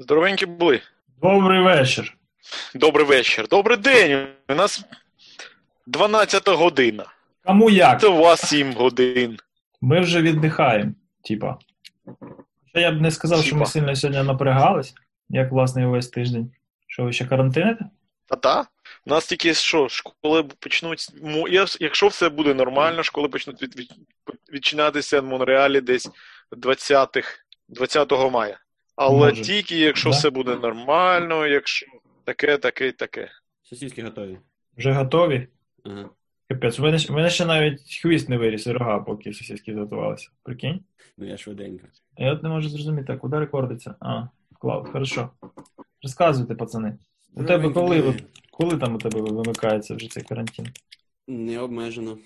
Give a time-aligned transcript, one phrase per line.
[0.00, 0.80] Здоровенькі були.
[1.22, 2.16] Добрий вечір.
[2.74, 3.48] Добрий вечір.
[3.48, 4.28] Добрий день.
[4.48, 4.84] У нас
[5.86, 7.04] 12 година.
[7.44, 8.00] Кому як?
[8.00, 9.38] Це у вас 7 годин.
[9.80, 10.92] Ми вже віддихаємо,
[11.24, 11.58] типа.
[12.74, 14.94] Я б не сказав, що ми сильно сьогодні напрягались,
[15.28, 16.52] як власне і весь тиждень.
[16.86, 17.84] Що ви ще карантините?
[18.28, 18.60] А та?
[19.06, 21.06] У нас тільки що, школи почнуть.
[21.80, 23.92] Якщо все буде нормально, школи почнуть від,
[24.52, 26.10] відчинятися в Монреалі десь
[26.52, 27.24] 20
[27.68, 28.58] 20 мая.
[29.00, 29.42] Але Може.
[29.42, 30.16] тільки якщо Да?
[30.16, 31.86] все буде нормально, якщо
[32.24, 33.28] таке, таке, таке.
[33.62, 34.38] Сосиски готові.
[34.76, 35.46] Вже готові?
[35.84, 36.10] Ага.
[36.48, 39.74] Капець, у мене, ще- у мене ще навіть хвіст не виріс і рога, поки сусідки
[39.74, 40.28] готувалися.
[40.42, 40.80] Прикинь?
[41.18, 41.86] Ну я швиденько.
[42.16, 43.94] Я от не можу зрозуміти, а куди рекордиться?
[44.00, 44.22] А,
[44.52, 45.30] вклав, хорошо.
[46.02, 46.98] Розказуйте, пацани.
[47.34, 50.66] У тебе коли, от- коли там у тебе вимикається вже цей карантин?
[51.26, 52.18] Не обмежено.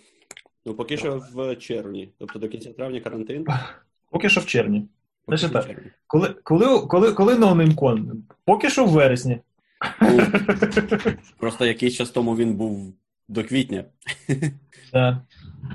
[0.67, 2.13] Ну, поки що в червні.
[2.19, 3.47] Тобто до кінця травня карантин.
[4.11, 4.89] Поки що в червні.
[5.53, 5.67] Так.
[6.07, 8.25] Коли, коли, коли, коли NoNameCon?
[8.45, 9.41] Поки що в вересні.
[10.01, 10.27] Ну,
[11.39, 12.95] просто якийсь час тому він був
[13.29, 13.85] до квітня.
[14.93, 15.17] Так.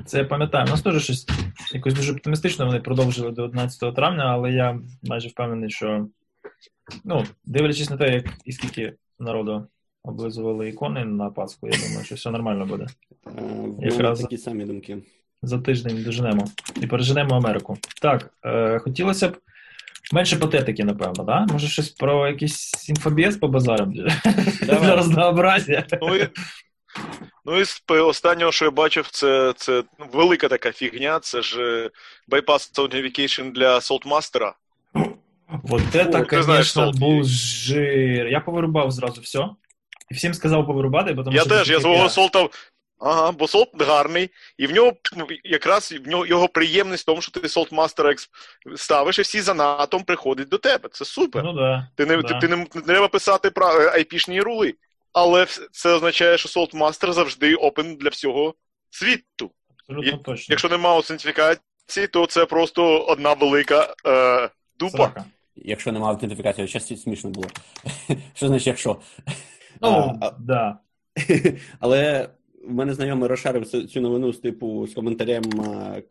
[0.06, 0.66] Це я пам'ятаю.
[0.68, 1.28] У нас теж щось
[1.74, 6.08] якось дуже оптимістично вони продовжили до 11 травня, але я майже впевнений, що
[7.04, 9.68] ну, дивлячись на те, як і скільки народу
[10.04, 12.88] облизували ікони на Пасху, я думаю, що все нормально буде.
[13.28, 13.42] Е,
[13.80, 14.22] Якраз.
[14.22, 14.98] такі самі думки.
[15.42, 16.48] За тиждень доженемо
[16.82, 17.78] і переженемо Америку.
[18.02, 19.38] Так, е, хотілося б
[20.12, 21.46] менше патетики, напевно, да?
[21.54, 23.94] Може, щось про якийсь інфобіз по базарам
[24.62, 25.86] для разнообразія.
[26.02, 26.30] Ну і,
[27.46, 31.20] ну і останнього, що я бачив, це, це ну, велика така фігня.
[31.20, 31.90] Це ж е,
[32.32, 34.52] bypass authentication для Saltmaster.
[35.50, 38.28] Вот это, конечно, був жир.
[38.28, 39.50] Я повирубав зразу все.
[40.12, 42.50] І всім сказав повирубати, бо тому Я що теж, я як свого солта.
[43.00, 44.94] Ага, бо солт гарний, і в нього
[45.44, 48.16] якраз в нього його приємність в тому, що ти солтмастера
[48.76, 50.90] ставиш, і всі за натом приходять до тебе.
[50.92, 51.44] Це супер.
[51.44, 51.88] Ну да.
[51.96, 52.22] ти не, да.
[52.22, 54.74] ти, ти не, не треба писати про IP-шні рули.
[55.14, 58.56] Але це означає, що солтмастер завжди open для всього
[58.90, 59.52] світу.
[59.80, 60.54] Абсолютно Є- точно.
[60.54, 64.50] Якщо немає аутентифікації, то це просто одна велика е,
[64.80, 64.98] дупа.
[64.98, 65.26] Срака.
[65.56, 67.48] Якщо немає аутентифікації, щось смішно було.
[68.34, 68.98] Що значить, якщо?
[69.82, 70.78] Ну, А, а- да.
[71.80, 72.30] Але
[72.68, 75.44] в мене знайомий розшарив цю новину з типу з коментарем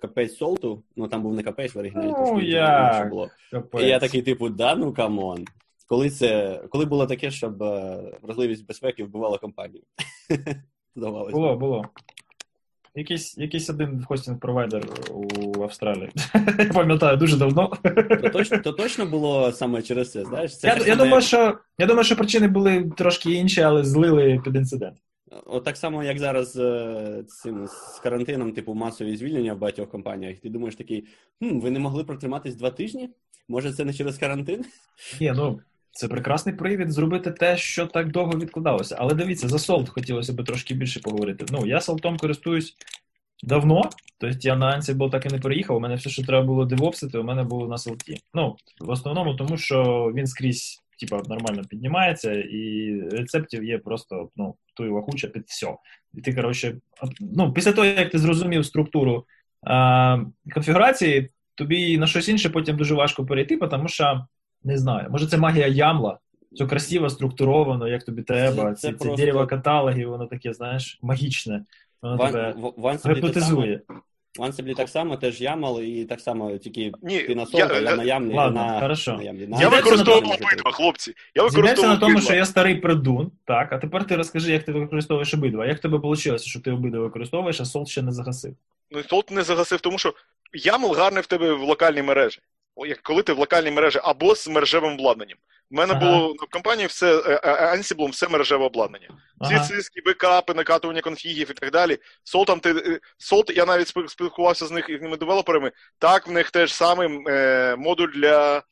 [0.00, 0.82] капець Salt 'у.
[0.96, 3.10] Ну там був не капець в оригіналі, Ну, як?
[3.10, 3.28] було.
[3.50, 3.82] Капець.
[3.82, 5.44] І я такий, типу, да, ну камон.
[5.86, 9.82] Коли це, коли було таке, щоб е, вразливість безпеки вбивала компанію?
[10.96, 11.32] Здавалося.
[11.36, 11.84] Було, було.
[12.94, 16.10] Якийсь, якийсь один хостинг-провайдер у Австралії.
[16.58, 17.72] Я пам'ятаю, дуже давно.
[18.22, 20.58] То точно, то точно було саме через це, знаєш?
[20.58, 24.40] Це Я, я, само, думаю, що, я думаю, що причини були трошки інші, але злили
[24.44, 24.96] під інцидент.
[25.30, 30.38] От так само, як зараз е, цим з карантином, типу, масові звільнення в багатьох компаніях.
[30.38, 31.04] Ти думаєш такий,
[31.38, 33.10] хм, ви не могли протриматись два тижні?
[33.48, 34.64] Може, це не через карантин?
[35.20, 35.60] Ні, ну
[35.96, 38.96] це прекрасний привід зробити те, що так довго відкладалося.
[38.98, 41.44] Але дивіться, за солт хотілося б трошки більше поговорити.
[41.50, 42.76] Ну, я солтом користуюсь
[43.42, 45.76] давно, тобто я на Ansible так і не переїхав.
[45.76, 48.20] У мене все, що треба було девопсити, у мене було на солті.
[48.34, 50.82] Ну, в основному, тому що він скрізь.
[51.00, 55.76] Типа нормально піднімається, і рецептів є просто ну туй лахуча під все.
[56.14, 56.76] І ти, коротше,
[57.20, 59.26] ну, після того, як ти зрозумів структуру
[59.62, 60.18] а,
[60.54, 64.26] конфігурації, тобі на щось інше потім дуже важко перейти, тому що
[64.64, 66.18] не знаю, може це магія ямла.
[66.52, 68.74] Все красиво, структуровано, як тобі треба.
[68.74, 71.64] Це- Це, це просто- дерево каталогів, воно таке, знаєш, магічне.
[72.02, 72.74] Воно Ван- тебе в-
[74.40, 77.96] Ansible так само- теж ямал, і так само тільки Ні, ти на я, я я,
[77.96, 78.34] на ямлі.
[78.34, 79.12] Ладно, на, хорошо.
[79.12, 79.40] на ямлі.
[79.40, 81.10] я На Зійдеться використовував на тому, обидва, хлопці.
[81.10, 82.28] Я Зійдеться використовував на тому, обидва.
[82.30, 85.66] що я старий придун, так, а тепер ти розкажи, як ти використовуєш обидва.
[85.66, 88.54] Як в тебе вийшло, що ти обидва використовуєш, а солд ще не загасив?
[88.90, 90.14] Ну, Солт не загасив, тому що
[90.52, 92.38] ямл гарний в тебе в локальній мережі.
[92.76, 95.38] Як Коли ти в локальній мережі або з мережевим обладнанням.
[95.70, 96.00] У мене Ага.
[96.04, 99.08] було в компанії все е, е, Ansible, все мережеве обладнання.
[99.40, 99.64] Всі Ага.
[99.68, 101.98] циски, бекапи, накатування конфігів і так далі.
[102.24, 105.72] Солтом ти е, Солт, я навіть спілкувався з них їхніми девелоперами.
[105.98, 108.62] Так, в них теж самий е, модуль для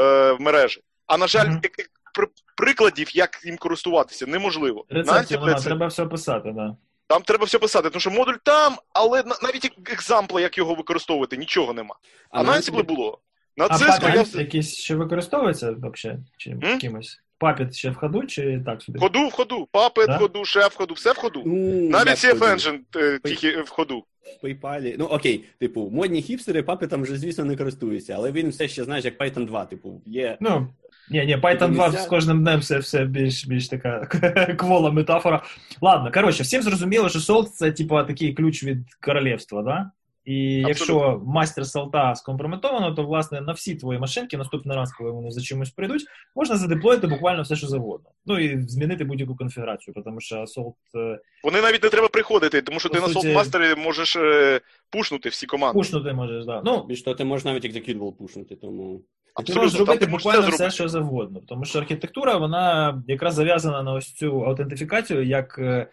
[0.00, 0.80] е, мережі.
[1.06, 1.84] А на жаль, е- е,
[2.14, 2.26] при-
[2.56, 4.84] прикладів, як їм користуватися, неможливо.
[4.90, 6.76] На Рецептів Ansible це- треба все писати, да.
[7.06, 11.72] Там треба все писати, тому що модуль там, але навіть екзампла, як його використовувати, нічого
[11.72, 11.94] нема.
[12.30, 13.18] А, на Ansible було.
[13.56, 16.18] На А Cisco я якийсь ще використовується взагалі?
[16.36, 16.78] Чи М?
[16.78, 17.20] кимось?
[17.38, 18.98] Папіт ще в ходу, чи так собі?
[18.98, 19.88] в ходу, в ходу, Да?
[19.88, 21.42] в ходу, Chef в ходу, все в ходу.
[21.46, 22.38] Ну, Навіть CF?
[22.38, 24.04] Engine е, тільки в ходу.
[24.42, 24.94] В PayPal.
[24.98, 28.84] Ну окей, типу, модні хіпстери, папи там вже, звісно, не користуються, але він все ще,
[28.84, 30.36] знаєш, як Python 2, типу, є.
[30.40, 30.68] Ну,
[31.10, 34.06] ні, ні, Python 2 з кожним днем все, все більш, більш така
[34.58, 35.42] квола метафора.
[35.80, 39.90] Ладно, коротше, всім зрозуміло, що Salt це типа такий ключ від королівства, да?
[40.24, 45.30] І якщо мастер салта скомпрометовано, то власне на всі твої машинки наступний раз, коли вони
[45.30, 46.04] за чимось прийдуть,
[46.36, 48.10] можна задеплоїти буквально все, що завгодно.
[48.26, 50.74] Ну і змінити будь-яку конфігурацію, тому що Assault...
[50.96, 54.60] е, Вони навіть не треба приходити, тому що По ти на суті- Saltmaster можеш е,
[54.90, 55.74] пушнути всі команди.
[55.78, 56.62] Пушнути можеш, да.
[56.64, 59.00] Ну, Більш того, ти можеш навіть executable пушнути, тому.
[59.46, 60.70] ти можеш зробити буквально все зробити.
[60.74, 61.40] що завгодно.
[61.48, 65.86] Тому що архітектура, вона якраз зав'язана на ось цю аутентифікацію як е,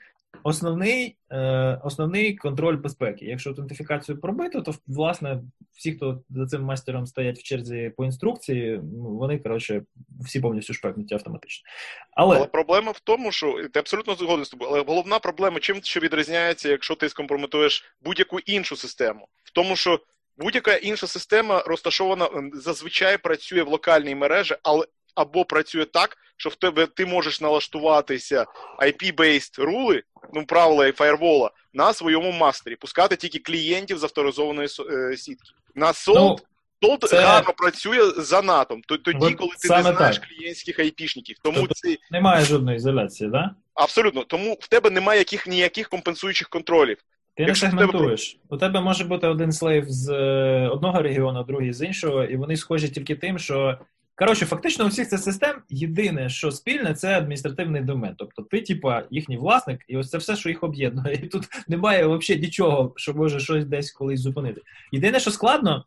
[0.43, 3.25] основний, е, основний контроль безпеки.
[3.25, 5.41] Якщо аутентифікацію пробито, то власне
[5.77, 9.81] всі, хто за цим мастером стоять в черзі по інструкції, ну, вони коротше
[10.25, 11.69] всі повністю шпекнуті автоматично.
[12.11, 14.71] Але, Але проблема в тому, що ти абсолютно згоден з тобою.
[14.71, 19.99] Але головна проблема, чим що відрізняється, якщо ти скомпрометуєш будь-яку іншу систему, в тому, що
[20.37, 24.85] будь-яка інша система розташована зазвичай працює в локальній мережі, але
[25.15, 28.45] або працює так, що в тебе ти можеш налаштуватися
[28.79, 30.03] IP-based рули,
[30.33, 35.51] ну правила і фаєрвола, на своєму мастері, пускати тільки клієнтів з авторизованої е, сітки.
[35.75, 36.37] На ну,
[36.81, 40.27] Salt це- гарно працює за NAT 'ом, тоді, От коли ти не знаєш так.
[40.27, 41.35] клієнтських айпішників.
[41.43, 43.55] Тому Тобто- це немає жодної ізоляції, да?
[43.73, 44.23] абсолютно.
[44.23, 46.97] Тому в тебе немає яких ніяких компенсуючих контролів.
[47.35, 48.15] Ти не Якщо в тебе.
[48.49, 52.57] У тебе може бути один слейв з е, одного регіону, другий з іншого, і вони
[52.57, 53.77] схожі тільки тим, що.
[54.15, 58.15] Коротше, фактично у всіх цих систем єдине, що спільне, це адміністративний домен.
[58.17, 61.15] Тобто ти, типа, їхній власник, і ось це все, що їх об'єднує.
[61.15, 64.61] І тут немає взагалі нічого, що може щось десь колись зупинити.
[64.91, 65.85] Єдине, що складно,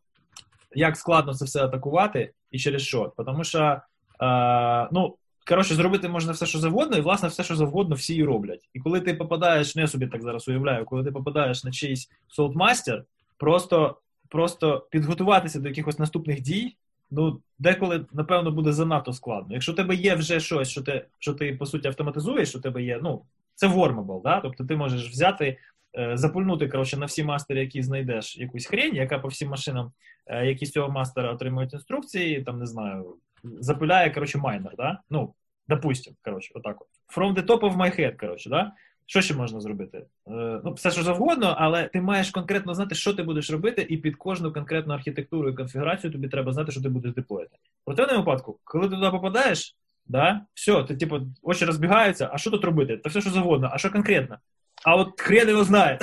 [0.74, 3.12] як складно це все атакувати і через що.
[3.16, 3.80] Тому що,
[4.20, 5.16] е, ну,
[5.48, 8.68] коротше, зробити можна все, що завгодно, і власне все, що завгодно, всі і роблять.
[8.74, 12.10] І коли ти попадаєш, ну я собі так зараз уявляю, коли ти попадаєш на чийсь
[12.28, 13.04] солтмастер,
[13.36, 13.98] просто,
[14.28, 16.76] просто підготуватися до якихось наступних дій.
[17.10, 19.54] Ну, деколи, напевно, буде занадто складно.
[19.54, 22.62] Якщо у тебе є вже щось, що ти, що ти по суті автоматизуєш, що у
[22.62, 23.24] тебе є, ну,
[23.54, 24.40] це вормабл, да?
[24.40, 25.58] тобто ти можеш взяти,
[25.98, 29.92] е, запульнути коротше, на всі мастери, які знайдеш якусь хрень, яка по всім машинам,
[30.26, 35.00] е, які з цього мастера отримують інструкції, там не знаю, запиляє, коротше, майнер, да?
[35.10, 35.34] Ну,
[35.68, 36.88] допустим, коротше, отак от.
[37.16, 38.72] From the top of my head, коротше, да?
[39.06, 39.98] Що ще можна зробити?
[39.98, 43.96] Е, ну, все, що завгодно, але ти маєш конкретно знати, що ти будеш робити, і
[43.96, 47.56] під кожну конкретну архітектуру і конфігурацію тобі треба знати, що ти будеш деплоїти.
[47.82, 52.50] В противному випадку, коли ти туди попадаєш, да, все, ти типу очі розбігаються, а що
[52.50, 52.96] тут робити?
[52.96, 54.38] Та все, що завгодно, а що конкретно?
[54.84, 55.98] А от хрен його знає.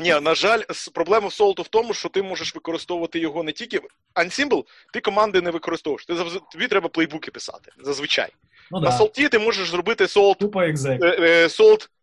[0.00, 0.60] Ні, на жаль,
[0.94, 3.80] проблема в Salt в тому, що ти можеш використовувати його не тільки.
[4.14, 6.06] Ansible ти команди не використовуєш.
[6.06, 6.14] Ти
[6.52, 7.72] тобі треба плейбуки писати.
[7.82, 8.28] Зазвичай.
[8.70, 10.62] Ну На да, Salt ти можеш зробити Salt, тупо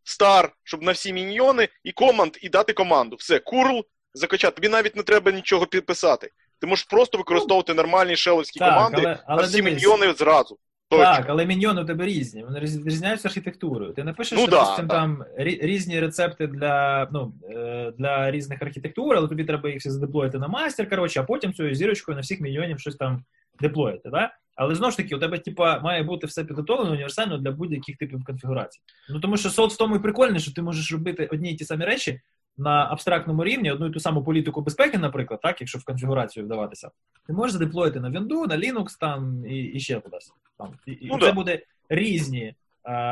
[0.07, 3.15] Star, щоб на всі міньйони, і команд, і дати команду.
[3.19, 3.83] Все, curl,
[4.13, 4.55] закачати.
[4.55, 6.29] Тобі навіть не треба нічого підписати.
[6.61, 10.57] Ти можеш просто використовувати нормальні шеловські Так, команди але, на всі дивись, міньйони зразу.
[10.89, 11.05] Точно.
[11.05, 12.43] Так, але міньйони у тебе різні.
[12.43, 13.93] Вони відрізняються архітектурою.
[13.93, 14.93] Ти не пишеш, Ну що, допустим, да.
[14.95, 19.89] там рі- різні рецепти для, ну, е, для різних архітектур, але тобі треба їх всі
[19.89, 23.23] задеплоїти на мастер, коротше, а потім цією зірочкою на всіх міньйонів щось там
[23.61, 24.09] деплоїти.
[24.09, 24.31] Да?
[24.57, 28.23] Але знову ж таки, у тебе типа, має бути все підготовлено універсально для будь-яких типів
[28.23, 28.79] конфігурацій.
[29.09, 31.65] Ну тому що солд в тому і прикольний, що ти можеш робити одні і ті
[31.65, 32.21] самі речі
[32.57, 36.91] на абстрактному рівні, одну і ту саму політику безпеки, наприклад, так, якщо в конфігурацію вдаватися,
[37.27, 40.33] ти можеш задеплоїти на Windows, на Linux там і, і ще кудись.
[40.57, 40.73] Там.
[40.85, 41.25] І, і да.
[41.25, 42.55] це буде різні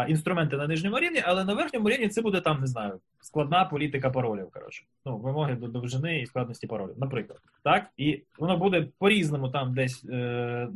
[0.09, 4.09] інструменти на нижньому рівні, але на верхньому рівні це буде там, не знаю, складна політика
[4.09, 4.49] паролів.
[4.53, 7.39] Коротше, ну вимоги до довжини і складності паролів, наприклад.
[7.63, 10.17] Так, і воно буде по-різному там десь е,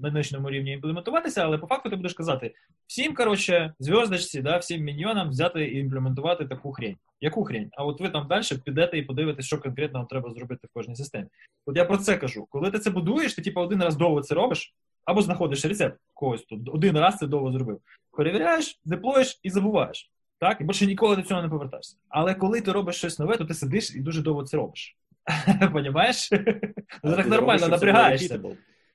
[0.01, 2.53] на нижньому рівні імплементуватися, але по факту ти будеш казати
[2.87, 6.95] всім, коротше, зв'язочці, да, всім міньйонам взяти і імплементувати таку хрень.
[7.21, 7.69] Яку хрень?
[7.71, 10.95] А от ви там далі підете і подивитесь, що конкретно вам треба зробити в кожній
[10.95, 11.27] системі.
[11.65, 12.47] От я про це кажу.
[12.49, 14.73] Коли ти це будуєш, ти типу один раз довго це робиш,
[15.05, 17.79] або знаходиш рецепт когось тут, один раз це довго зробив.
[18.17, 20.11] Перевіряєш, деплоїш і забуваєш.
[20.39, 21.97] Так, і більше ніколи до цього не повертаєшся.
[22.09, 24.97] Але коли ти робиш щось нове, то ти сидиш і дуже довго це робиш.
[25.73, 26.29] Понімаєш?
[26.29, 28.39] Ти так нормально напрягаєшся.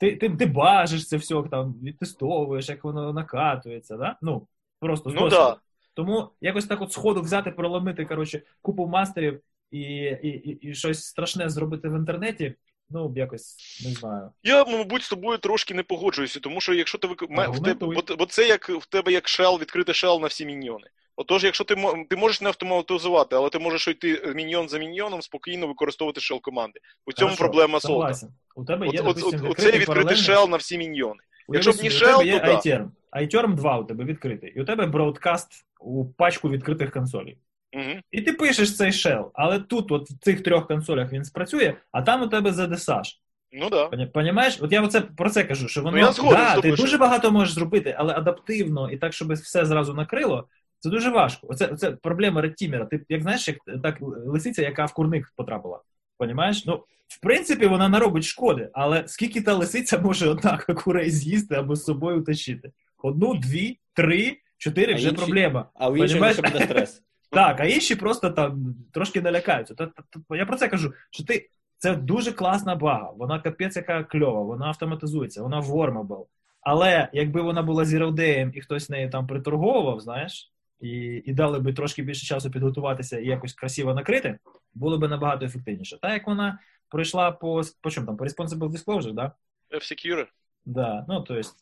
[0.01, 4.17] Ти, ти, ти бажиш це все там, відтестовуєш, як воно накатується, да?
[4.23, 4.47] Ну,
[4.81, 5.57] просто Ну да.
[5.95, 11.05] Тому якось так от сходу взяти, проломити, коротше, купу мастерів і, і, і, і щось
[11.05, 12.55] страшне зробити в інтернеті,
[12.91, 14.31] ну, якось не знаю.
[14.43, 17.23] Я, мабуть, з тобою трошки не погоджуюся, тому що якщо ти вик...
[17.31, 20.87] в тебе, бо, бо це як в тебе як шел, відкрити шел на всі міньйони.
[21.17, 21.77] Отож, якщо ти
[22.11, 26.81] ти можеш не автоматизувати, але ти можеш йти міньйон за міньйоном, спокійно використовувати шел команди.
[27.07, 28.29] У цьому Хорошо, проблема согласен.
[28.57, 31.21] У тебе є, От, допустим, от, оцей відкритий шел на всі міньйони.
[31.49, 32.89] Уяви Якщо б не у є то iTerm.
[33.13, 34.53] iTerm 2 у тебе відкритий.
[34.57, 35.47] І у тебе broadcast
[35.81, 37.39] у пачку відкритих консолей.
[37.75, 38.01] Угу.
[38.11, 42.03] І ти пишеш цей shell, але тут, от в цих трьох консолях він спрацює, а
[42.03, 43.13] там у тебе ZSH.
[43.53, 43.89] Ну да.
[43.89, 44.59] Поня- Понімаєш?
[44.61, 47.31] От я оце про це кажу, що воно Ну, я згоден да, ти дуже багато
[47.31, 51.47] можеш зробити, але адаптивно і так, щоб все зразу накрило, це дуже важко.
[51.51, 52.85] Оце, оце проблема редтімера.
[52.85, 55.81] Ти як знаєш, як так лисиця, яка в курник потрапила.
[56.19, 56.67] Понімаєш?
[56.67, 61.55] Ну, в принципі, вона не робить шкоди, але скільки та лисиця може однаково курей з'їсти
[61.55, 62.73] або з собою утащити?
[63.03, 65.69] Одну, дві, три, чотири А вже інші- проблема.
[65.75, 67.03] А у інших буде стрес.
[67.35, 69.75] Так, а інші просто там трошки налякаються.
[69.75, 73.11] Та- та- та- Я про це кажу, що ти це дуже класна бага.
[73.17, 76.29] Вона капець яка кльова, вона автоматизується, вона вормабл.
[76.61, 80.89] Але якби вона була Day і хтось нею там приторговував, знаєш, і,
[81.27, 84.39] і дали би трошки більше часу підготуватися і якось красиво накрити,
[84.75, 85.99] було б набагато ефективніше.
[86.03, 89.33] Так як вона пройшла по, по чому там, по Responsible Disclosure, да?
[89.73, 90.27] F-Secure.
[90.65, 91.57] Да, ну, то есть,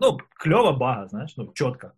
[0.00, 1.92] ну, кльова бага, знаєш, ну, чітка.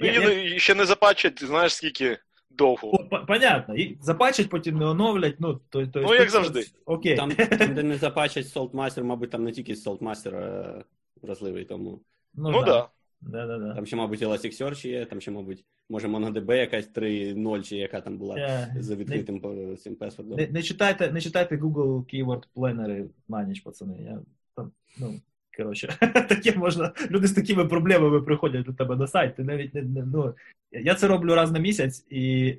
[0.00, 2.18] Ну, Я- я- ще не запачать, знаєш, скільки
[2.58, 3.08] довго.
[3.26, 6.64] Понятно, і запачать, потім не оновлять, ну, то, то Ну, як завжди.
[6.84, 7.16] Окей.
[7.16, 10.84] Там, там, де не запачать Saltmaster, мабуть, там не тільки Saltmaster е,
[11.22, 12.00] вразливий, тому
[12.34, 12.88] ну, Ну да.
[13.20, 13.74] Да, да, да.
[13.74, 18.18] там ще, мабуть, Elasticsearch є, там ще, мабуть, може MongoDB якась 3.0, чи яка там
[18.18, 20.36] була Е, з відкритим по- цим паспортом.
[20.36, 23.08] Не, не, читайте, не читайте Google Keyword Planner
[23.46, 24.02] ніч, пацани.
[24.02, 24.20] Я,
[24.56, 25.20] там, ну,
[25.58, 25.96] коротше,
[26.28, 26.92] таке можна.
[27.10, 29.36] Люди з такими проблемами приходять до тебе на сайт.
[29.36, 30.34] Ти навіть не, не ну,
[30.72, 32.54] я це роблю раз на місяць, і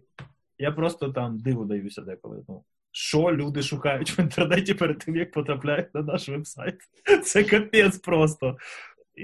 [0.57, 2.43] я просто там диву даюся деколи.
[2.47, 6.75] Ну, що люди шукають в інтернеті перед тим, як потрапляють на наш веб-сайт?
[7.23, 8.57] Це капець просто.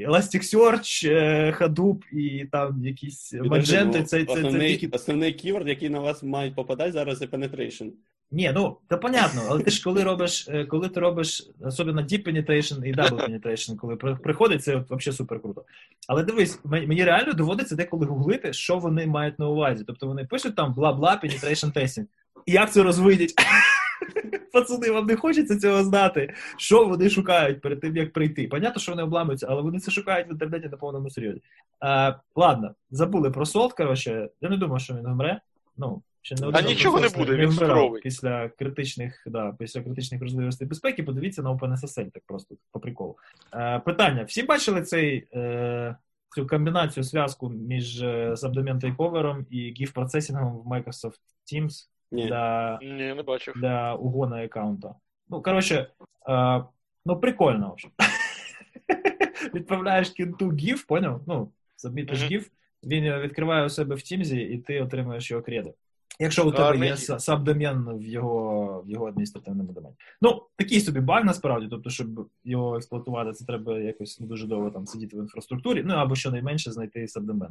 [0.08, 5.34] Elasticsearch, е, Hadoop і там якісь Підожди, Magento, ну, це, це, це основний, тільки основний
[5.34, 7.92] ківер, який на вас мають попадати зараз, це penetration.
[8.36, 12.28] Ні, ну то понятно, але ти ж коли робиш, е, коли ти робиш особливо deep
[12.28, 15.66] penetration і double penetration, коли приходить, це взагалі супер круто.
[16.08, 19.84] Але дивись, мені реально доводиться деколи гуглити, що вони мають на увазі.
[19.88, 22.06] Тобто вони пишуть там бла-бла penetration testing.
[22.46, 23.34] І як це розвидять?
[24.54, 28.48] Пацани, вам не хочеться цього знати, що вони шукають перед тим, як прийти.
[28.48, 31.42] Понятно, що вони обламуються, але вони це шукають в інтернеті на повному серйозі.
[31.84, 34.30] Е, ладно, забули про солд, коротше.
[34.42, 35.42] Я не думаю, що він вмре.
[35.78, 38.02] Ну, ще не А нічого не буде, він здоровий.
[38.02, 43.18] Після критичних, да, після критичних можливостей безпеки, подивіться на OpenSSL, так просто по приколу.
[43.54, 45.96] Е, питання: всі бачили цей, е,
[46.36, 51.20] цю комбінацію, зв'язку між е, Subdomain Takeover і GIF процесінгом в Microsoft
[51.54, 52.28] Teams Ні.
[52.28, 53.54] для Ні, не бачив.
[53.58, 54.96] для угона аккаунта.
[55.30, 55.88] Ну, коротше,
[56.30, 56.64] е,
[57.06, 57.92] ну прикольно, в общем.
[59.54, 61.22] Відправляєш кєнту GIF, поняв?
[61.28, 62.24] Ну, сабмітиш.
[62.24, 62.50] GIF,
[62.84, 65.74] він відкриває у себе в Teams, і ти отримуєш його креди.
[66.20, 69.96] Якщо у тебе є сабдомен в його, в його адміністративному домені.
[70.22, 72.08] Ну, такий собі баг насправді, тобто, щоб
[72.44, 76.72] його експлуатувати, це треба якось не дуже довго там сидіти в інфраструктурі, ну або щонайменше
[76.72, 77.50] знайти сабдомен.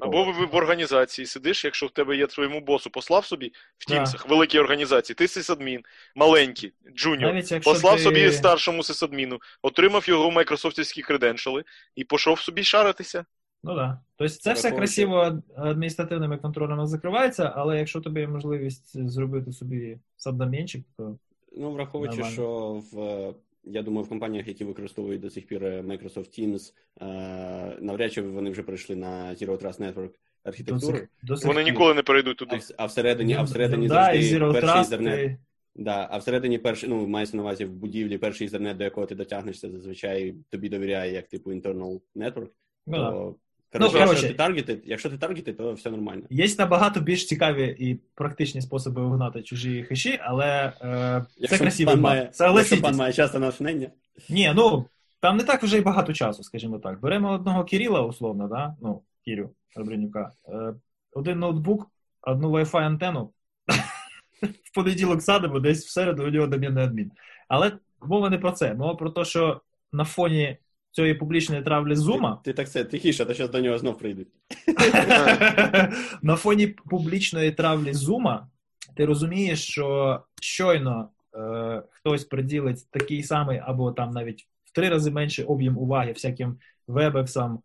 [0.00, 3.86] Або ви в організації сидиш, якщо в тебе є своєму босу, послав собі в.
[3.86, 5.80] Teams ах, великій організації, ти сисадмін,
[6.16, 8.02] маленький, джуніор, Навіть послав ти...
[8.02, 11.64] собі старшому сисадміну, отримав його майкрософтівські креденшали
[11.96, 13.24] і пішов собі шаритися.
[13.64, 14.00] Ну да.
[14.16, 20.84] Тобто це все красиво адміністративними контролями закривається, але якщо тобі є можливість зробити собі сабдоменчик,
[20.96, 21.18] то
[21.56, 22.32] Ну, враховуючи, Нормально.
[22.34, 27.76] що в я думаю, в компаніях, які використовують до сих пір е, Microsoft Teams, е,
[27.80, 30.10] навряд чи вони вже перейшли на Zero Trust Network
[30.44, 30.98] архітектуру.
[31.44, 32.56] Вони ніколи не перейдуть туди.
[32.56, 35.24] в- а всередині, а всередині да, завжди Zero перший Trust, Ethernet.
[35.30, 35.36] і-
[35.76, 39.14] Да, а всередині перший, ну, мається на увазі в будівлі перший інтернет, до якого ти
[39.14, 42.48] дотягнешся, зазвичай тобі довіряє як типу internal network.
[42.86, 43.10] Ну, да.
[43.10, 43.36] то,
[43.78, 44.12] коротше, коротше.
[44.12, 46.22] якщо ти таргетит, якщо ти таргетит, то все нормально.
[46.30, 51.94] Є набагато більш цікаві і практичні способи вигнати чужі хеші, але е, це Якщо красивий
[51.94, 53.90] пан має, Це якщо пан має час на натхнення.
[54.28, 54.86] Ні, ну
[55.20, 57.00] там не так вже й багато часу, скажімо так.
[57.00, 58.76] Беремо одного Кирила, условно, да?
[58.82, 60.30] ну, Кірю Ребренюка.
[60.48, 60.74] Е,
[61.12, 61.90] один ноутбук,
[62.22, 63.32] одну Wi-Fi антенну.
[64.42, 67.10] В понеділок садимо, десь в середу у нього домінний адмін.
[67.48, 68.74] Але мова не про це.
[68.74, 69.60] Мова про те, що
[69.92, 70.56] на фоні
[70.92, 74.28] цієї публічної травлі Зума, Ти, ти так це тихіше, то зараз до нього знов прийдуть.
[76.22, 78.46] на фоні публічної травлі Зума,
[78.94, 85.10] ти розумієш, що щойно е, хтось приділить такий самий, або там навіть в три рази
[85.10, 86.56] менший об'єм уваги всяким
[86.88, 87.58] вебексам,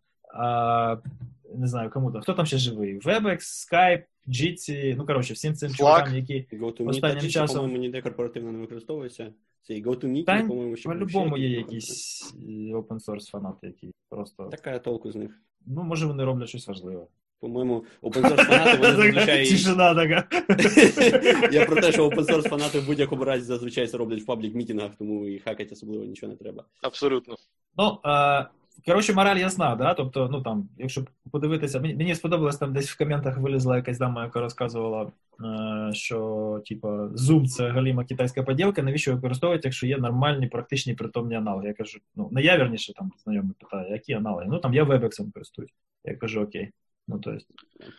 [1.54, 2.98] не знаю, кому там, хто там ще живий?
[3.00, 5.76] Webex, Skype, Jitsi, ну коротше, всім цим Slack.
[5.76, 6.46] чувакам, які
[6.86, 9.32] Останнім Jitsi, часом- по-моєму, ніде корпоративно не використовується.
[9.62, 12.34] Це і GoToMeet, Та, по-моєму, ще по-любому є якісь.
[12.74, 15.30] open source фанати, які просто, Така толку з них.
[15.66, 17.06] ну може вони роблять щось важливе.
[17.40, 19.48] По-моєму, open source фанати вони зазвичай.
[19.48, 20.28] Тишина така.
[21.52, 24.54] Я про те, що open source фанати в будь-якому разі зазвичай це роблять в паблік
[24.54, 26.64] мітінгах, тому і хакати особливо нічого не треба.
[26.82, 27.36] Абсолютно.
[27.78, 28.46] Ну, е,
[28.86, 29.94] коротше, мораль ясна, да?
[29.94, 34.40] Тобто, ну там, якщо подивитися, мені, сподобалось там десь в коментах вилізла якась дама, яка
[34.40, 35.12] розказувала,
[35.44, 41.34] е, що типа Zoom це галіма китайська поділка, навіщо використовувати, якщо є нормальні практичні притомні
[41.34, 41.68] аналоги.
[41.68, 44.46] Я кажу, ну не я вірніше там знайомий питає, які аналоги?
[44.48, 45.72] Ну там я Webex користуюсь.
[46.04, 46.70] Я кажу, окей.
[47.08, 47.48] Ну то есть.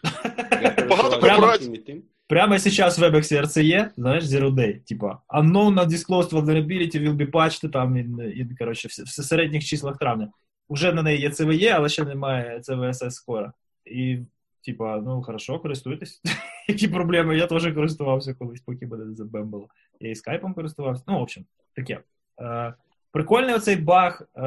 [0.89, 2.03] Багато корпорацій.
[2.29, 7.69] Прямо сейчас в WebEx RCE, знаешь, Zero Day, типа, unknown undisclosed vulnerability will be patched,
[7.69, 8.01] там, і,
[8.35, 10.29] і коротше, в середніх числах травня.
[10.69, 13.51] Уже на неї є CVE, але ще немає CVSS score.
[13.85, 14.19] І,
[14.65, 16.21] типа, ну, хорошо, користуйтесь.
[16.67, 17.37] Які проблеми?
[17.37, 19.67] Я теж користувався колись, поки мене заєбало.
[19.99, 21.03] Я і скайпом користувався.
[21.07, 21.45] Ну, в общем,
[21.75, 21.99] таке.
[22.41, 22.73] Е,
[23.11, 24.41] прикольний оцей баг е,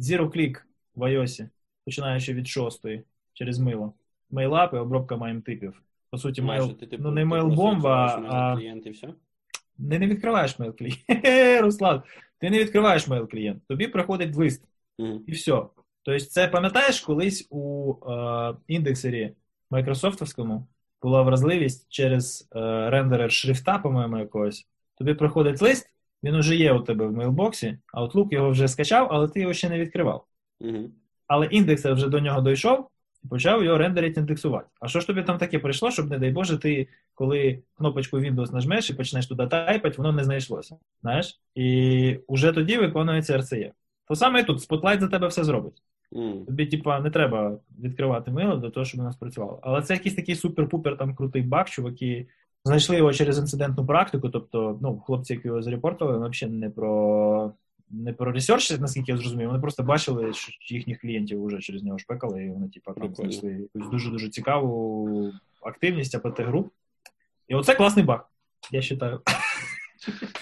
[0.00, 0.56] Zero Click
[0.94, 1.48] в iOS,
[1.84, 3.92] починаючи від шостої, через мило.
[4.30, 5.82] Mail app і обробка MIME-типів.
[6.10, 9.08] По суті, Ну, мейл, що ти, типу, ну не ти mail-бомба, а клієнт і все?
[9.78, 11.00] не, не відкриваєш мейл клієнт.
[11.62, 12.02] Руслан,
[12.38, 13.66] ти не відкриваєш мейл клієнт.
[13.68, 14.64] Тобі приходить лист,
[14.98, 15.62] І все.
[16.02, 19.32] Тобто, це пам'ятаєш, колись у е, індексері
[19.70, 20.66] майкрософтовському
[21.02, 22.58] була вразливість через е,
[22.90, 24.68] рендерер шрифта, по-моєму, якогось.
[24.98, 25.90] Тобі приходить лист,
[26.22, 29.68] він уже є у тебе в мейлбоксі, Outlook його вже скачав, але ти його ще
[29.68, 30.26] не відкривав.
[30.60, 30.92] Мгм.
[31.26, 32.88] Але індексер вже до нього дійшов
[33.24, 34.66] і почав його рендерити індексувати.
[34.80, 38.52] А що ж тобі там таке прийшло, щоб, не дай Боже, ти, коли кнопочку Windows
[38.52, 40.76] нажмеш і почнеш туди тайпати, воно не знайшлося.
[41.02, 41.40] Знаєш?
[41.54, 43.72] І вже тоді виконується RCE.
[44.08, 45.82] То саме і тут, Spotlight за тебе все зробить.
[46.12, 46.44] Мгм.
[46.44, 49.58] Тобі, типа, не треба відкривати мило для того, щоб воно спрацювало.
[49.62, 52.26] Але це якийсь такий супер-пупер там крутий баг, чуваки
[52.64, 54.28] знайшли його через інцидентну практику.
[54.28, 57.52] Тобто, ну, хлопці, які його зарепортували, вони взагалі не про
[57.90, 61.98] не про ресерч, наскільки я зрозумів, вони просто бачили, що їхніх клієнтів вже через нього
[61.98, 65.32] шпекали, і вони, типа, там знайшли якусь дуже-дуже цікаву
[65.62, 66.72] активність АПТ груп.
[67.48, 68.28] І оце класний баг,
[68.70, 69.20] я вважаю.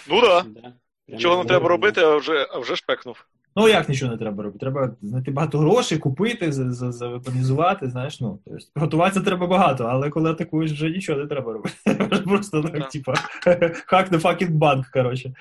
[0.08, 0.42] Ну да.
[0.42, 0.72] Да.
[1.08, 3.26] Нічого не треба робити, а вже, а вже шпекнув.
[3.56, 4.58] Ну, як нічого не треба робити?
[4.58, 10.10] Треба знайти багато грошей, купити, за- за- завепонізувати, знаєш, ну, тобто, готуватися треба багато, але
[10.10, 11.74] коли атакуєш, вже нічого не треба робити.
[12.24, 12.88] Просто Так.
[12.90, 13.12] типа,
[13.92, 15.34] hack the fucking банк, коротше.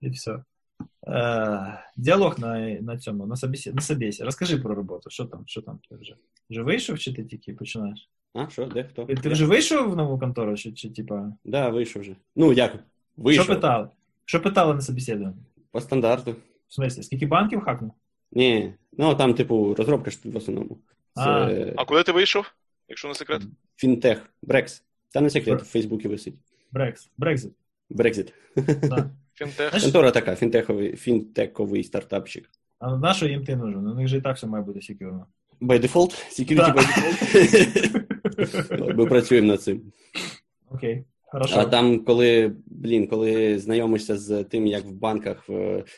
[0.00, 0.38] І все.
[1.08, 4.24] Е, діалог на, на цьому, на собесі, на собесі.
[4.24, 5.10] Розкажи про роботу.
[5.10, 6.14] Що там, що там ти вже?
[6.50, 8.08] Вже вийшов, чи ти тільки починаєш?
[8.34, 9.04] А, що, де, хто?
[9.04, 11.32] Ти, ти вже вийшов в нову контору, чи, чи типа.
[11.44, 12.12] Да, вийшов вже.
[12.36, 12.78] Ну, як?
[13.16, 13.44] Вийшов.
[13.44, 13.88] Що питали?
[14.24, 15.36] Що питали на собеседуванні?
[15.72, 16.34] По стандарту.
[16.68, 17.92] В смислі, скільки банків хакнув?
[18.32, 20.78] Ні, ну там, типу, розробка ж в основному.
[21.14, 21.72] Це А.
[21.76, 22.52] А куди ти вийшов?
[22.88, 23.42] Якщо не секрет?
[23.76, 24.84] фінтех, Брекс.
[25.12, 26.34] Та не секрет, Бр- в Фейсбуці висить.
[26.72, 27.52] Брекс, Брекзит.
[27.90, 28.32] Брекзит.
[28.82, 29.10] Да.
[29.34, 29.82] Фінтех.
[29.82, 32.50] Контора така, фінтеховий, фінтековий стартапчик.
[32.78, 33.86] А на що їм ти нужен?
[33.86, 35.26] У них же і так все має бути секюрно.
[35.60, 36.72] By default, security Да.
[36.72, 38.88] by default.
[38.96, 39.92] Ми працюємо над цим.
[40.70, 41.54] Окей, хорошо.
[41.58, 45.48] А там, коли, блін, коли знайомишся з тим, як в банках,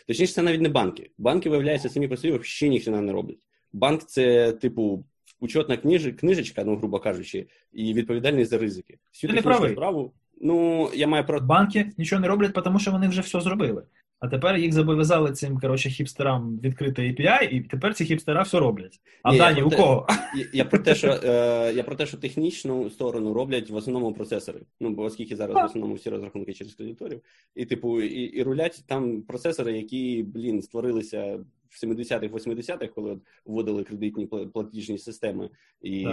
[0.06, 1.10] точніше, це навіть не банки.
[1.18, 3.38] Банки, виявляються самі по собі ще ніхто не роблять.
[3.72, 5.04] Банк це, типу,
[5.40, 6.14] учетна книж...
[6.20, 8.98] книжечка, ну, грубо кажучи, і відповідальність за ризики.
[9.12, 9.72] Всю Ти не правий.
[9.72, 10.12] справу.
[10.40, 13.82] Ну, я маю про Банки нічого не роблять, тому що вони вже все зробили.
[14.20, 19.00] А тепер їх зобов'язали цим коротше, хіпстерам відкрити API, і тепер ці хіпстера все роблять.
[19.22, 20.06] А Ні, дані у те- кого?
[20.36, 24.12] Я, я про те, що е, я про те, що технічну сторону роблять в основному
[24.12, 24.60] процесори.
[24.80, 27.20] Ну бо оскільки зараз в основному всі розрахунки через кредиторів,
[27.54, 33.84] і типу, і, і рулять там процесори, які блін створилися в 70-х, 80-х, коли вводили
[33.84, 35.50] кредитні платіжні системи,
[35.82, 36.06] і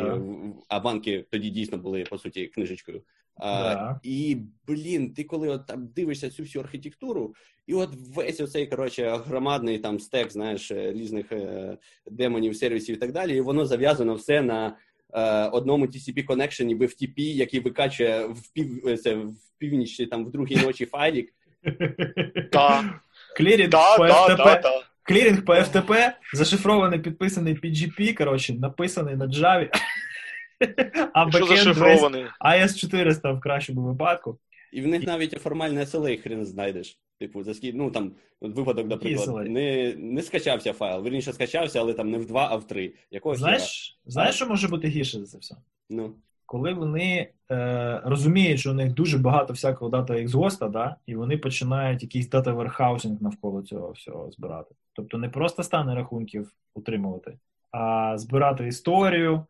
[0.68, 3.02] а банки тоді дійсно були по суті книжечкою.
[3.40, 7.36] А, І блін, ти коли от там дивишся цю всю архітектуру,
[7.68, 11.78] і от весь оцей коротше громадний там стек, знаєш, е, різних е,
[12.12, 14.76] демонів, сервісів і так далі, і воно зав'язано все на
[15.14, 20.32] е, одному TCP коннекшені BFTP, який викачує в пів е, це в північ там в
[20.32, 21.34] другій ночі файлік.
[22.52, 23.00] Та,
[23.38, 24.84] Клірінг по та, FTP, та.
[25.04, 29.70] клірінг по FTP, зашифрований, підписаний PGP, коротше, написаний на Java.
[31.14, 32.26] А бекенд весь зашифрований?
[32.46, 34.40] AS400 в кращому випадку.
[34.72, 37.00] І в них навіть формальне SLA хрен знайдеш.
[37.20, 41.04] Типу, за скільки, ну там випадок, наприклад, не, не скачався файл.
[41.04, 42.94] Вірніше скачався, але там не в два, а в три.
[43.12, 43.48] Якого хіра?
[43.48, 45.56] Знаєш, знаєш, що може бути гірше за це все?
[45.90, 46.16] Ну,
[46.46, 51.16] коли вони е, розуміють, що у них дуже багато всякого data exhaust 'а, да, і
[51.16, 54.76] вони починають якийсь data warehousing навколо цього всього збирати.
[54.94, 57.38] Тобто не просто стани рахунків утримувати,
[57.72, 59.46] а збирати історію,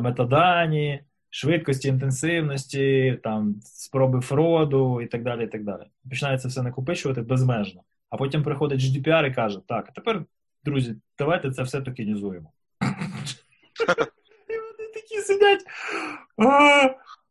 [0.00, 1.00] метадані,
[1.30, 5.44] швидкості, інтенсивності, там спроби фроду і так далі.
[5.44, 5.82] і так далі.
[6.10, 7.82] Починається все накопичувати безмежно.
[8.10, 10.24] А потім приходить GDPR і каже: так, а тепер,
[10.64, 12.52] друзі, давайте це все токенізуємо.
[14.48, 15.60] І вони такі сидять.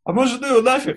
[0.04, 0.96] А, може ну нафіг?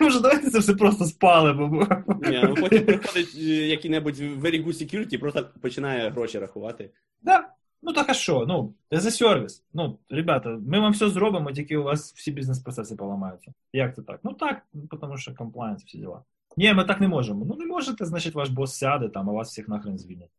[0.00, 1.68] Може, давайте це все просто спалимо.
[1.68, 6.90] бо- ні, ну потім приходить е, який-небудь very good security, просто починає гроші рахувати.
[7.22, 7.48] Да.
[7.86, 8.44] Ну так а що?
[8.48, 9.64] Ну, це за сервіс.
[9.74, 13.52] Ну, ребята, ми вам все зробимо, тільки у вас всі бізнес-процеси поламаються.
[13.72, 14.20] Як це так?
[14.22, 14.62] Ну так,
[15.00, 16.22] тому що комплайнс, всі діла.
[16.56, 17.44] Ні, ми так не можемо.
[17.44, 20.30] Ну не можете, значить, ваш бос сяде там, а вас всіх нахрен звільнять.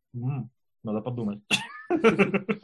[0.84, 1.42] Надо подумати.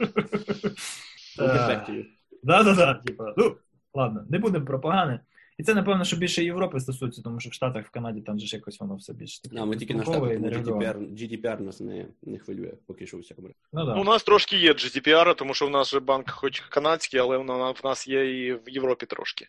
[2.42, 2.94] Да, да, да.
[2.94, 3.56] Типа, ну,
[3.94, 5.20] ладно, не будемо про погане.
[5.58, 8.46] І це, напевно, що більше Європи стосується, тому що в Штатах, в Канаді там же
[8.46, 9.56] ж якось воно все більше таке.
[9.58, 10.46] А, ми тільки на штатах, тому.
[10.46, 13.58] GDPR, GDPR нас не, не хвилює, поки що у всякому разі.
[13.72, 13.94] Ну, да.
[13.94, 17.38] Ну, у нас трошки є GDPR, тому що в нас же банк хоч канадський, але
[17.38, 19.48] в в нас є і в Європі трошки.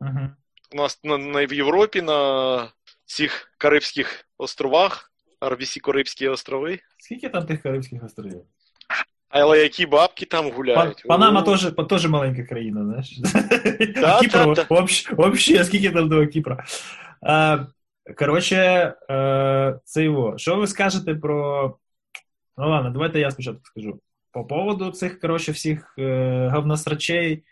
[0.00, 0.36] Мгм.
[0.72, 2.68] У нас на, на, в Європі на
[3.04, 6.80] цих Карибських островах, RBC Карибські острови.
[6.98, 8.42] Скільки там тих Карибських островів?
[9.32, 11.02] Але які бабки там гуляють?
[11.08, 13.18] Панама теж, теж маленька країна, знаєш.
[14.00, 14.66] Да, Кіпр да,
[15.16, 16.64] вообще, скільки там до Кіпра.
[18.18, 18.56] Коротше,
[19.10, 20.38] е, це його.
[20.38, 21.64] Що ви скажете про.
[22.58, 24.00] Ну ладно, давайте я спочатку скажу.
[24.32, 27.42] По поводу цих, коротше, всіх е, говносрачей.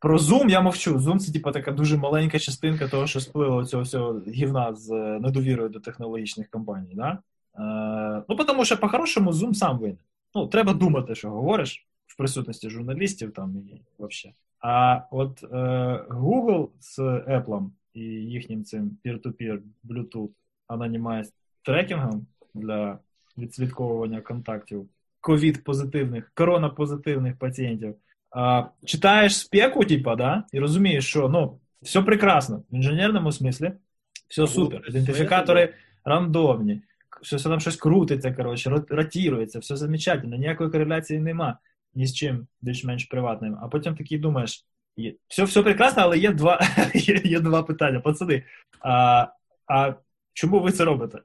[0.00, 0.96] Про Zoom я мовчу.
[0.96, 5.18] Zoom це типу, така дуже маленька частинка того, що сплило цього всього гівна з е,
[5.20, 6.92] недовірою до технологічних компаній.
[6.94, 7.18] Да?
[7.58, 9.98] Е, ну, тому що по-хорошому Zoom сам винен.
[10.34, 14.34] Ну, треба думати, що говориш в присутності журналістів там і взагалі.
[14.60, 15.46] А от е,
[16.10, 20.30] Google з Apple і їхнім цим peer-to-peer Bluetooth
[20.66, 22.98] анонімайз трекінгом для
[23.38, 24.88] відслідковування контактів
[25.20, 27.94] ковід-позитивних, коронапозитивних пацієнтів.
[28.30, 33.72] А, читаєш спеку, типа, да, і розумієш, що ну, все прекрасно в інженерному смислі,
[34.28, 34.82] все супер.
[34.88, 36.82] Ідентифікатори рандомні,
[37.22, 41.58] все там щось крутиться, коротше, рот- ротірується, все замечательно, ніякої кореляції нема
[41.94, 43.58] ні з чим більш-менш приватним.
[43.62, 44.64] А потім такий думаєш,
[44.96, 46.60] є, все, все прекрасно, але є два,
[46.94, 48.00] є, є два питання.
[48.00, 48.42] Пацани,
[48.80, 49.26] а,
[49.66, 49.94] а
[50.32, 51.18] чому ви це робите?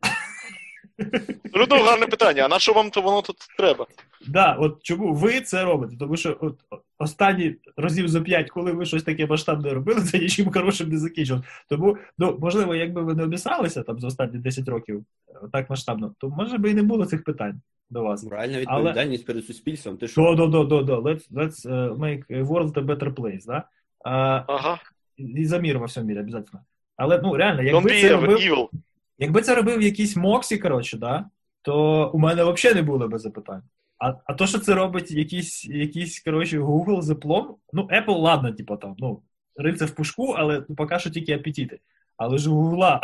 [1.56, 2.44] Ну, гарне питання.
[2.46, 3.88] А на що вам то воно тут треба?
[4.28, 5.96] Да, от чому ви це робите?
[6.00, 6.60] Тому що от
[7.00, 11.44] останні разів за п'ять, коли ви щось таке масштабне робили, це нічим хорошим не закінчилось.
[11.70, 16.14] Тому, ну, можливо, якби ви не обісралися там за останні 10 років е, так масштабно,
[16.18, 18.24] то може би і не було цих питань до вас.
[18.24, 19.98] Моральна Але- відповідальність перед суспільством.
[19.98, 20.36] Ти що?
[20.36, 21.02] До, до, до, до.
[21.02, 23.64] Let's, let's uh, make world a better place, да?
[24.06, 24.80] А, Ага.
[25.18, 26.64] і за мир во всьому мірі, обов'язково.
[26.98, 28.70] Але, ну, реально, якби це робив, evil.
[29.18, 31.26] Якби це робив якийсь Моксі, коротше, да,
[31.62, 33.64] то у мене взагалі не було би запитань.
[33.98, 38.52] А, а то, що це робить якийсь, якийсь коротше, Google з Apple, ну, Apple, ладно,
[38.52, 39.22] типу там, ну,
[39.56, 41.80] рильце в пушку, але ну, поки що тільки апетити.
[42.18, 43.00] Але ж у Google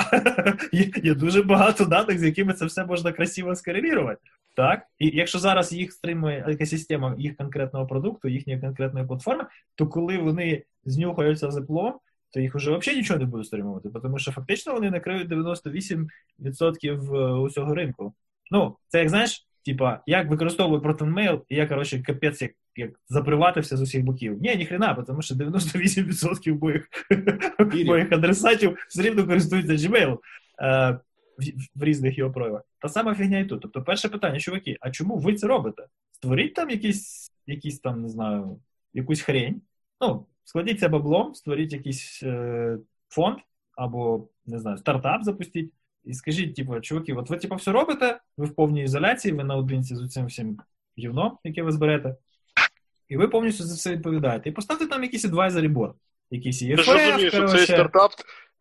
[0.73, 4.21] є, є дуже багато даних, з якими це все можна красиво скорелірувати.
[4.55, 4.83] Так?
[4.99, 9.45] І якщо зараз їх стримує екосистема їх конкретного продукту, їхньої конкретної платформи,
[9.75, 11.93] то коли вони знюхаються з Apple,
[12.33, 17.75] то їх вже взагалі нічого не буде стримувати, тому що фактично вони накриють 98% усього
[17.75, 18.13] ринку.
[18.51, 23.77] Ну, це як знаєш, типа, як використовую протонмейл, і я, коротше, капець, як, як заприватився
[23.77, 24.37] з усіх боків.
[24.41, 26.87] Ні, ніхрена, тому що 98% моїх,
[27.87, 30.17] моїх адресатів все рівно користуються Gmail.
[30.61, 30.99] Е,
[31.39, 32.61] в, в різних його проявах.
[32.79, 33.61] Та сама фігня і тут.
[33.61, 35.85] Тобто, перше питання, чуваки, а чому ви це робите?
[36.11, 38.59] Створіть там якісь, якісь там, не знаю,
[38.93, 39.61] якусь хрень.
[40.01, 42.77] Ну, складіться баблом, створіть якийсь е,
[43.09, 43.37] фонд
[43.75, 45.73] або, не знаю, стартап запустіть.
[46.03, 49.95] І скажіть, типу, чуваки, от ви типу, все робите, ви в повній ізоляції, ви наодинці
[49.95, 50.59] з цим всім
[50.99, 52.15] гівном, яке ви зберете,
[53.07, 54.49] і ви повністю за все відповідаєте.
[54.49, 55.93] І поставте там якийсь advisory board,
[56.31, 58.11] якийсь Ти ж EFF, розумієш, що цей стартап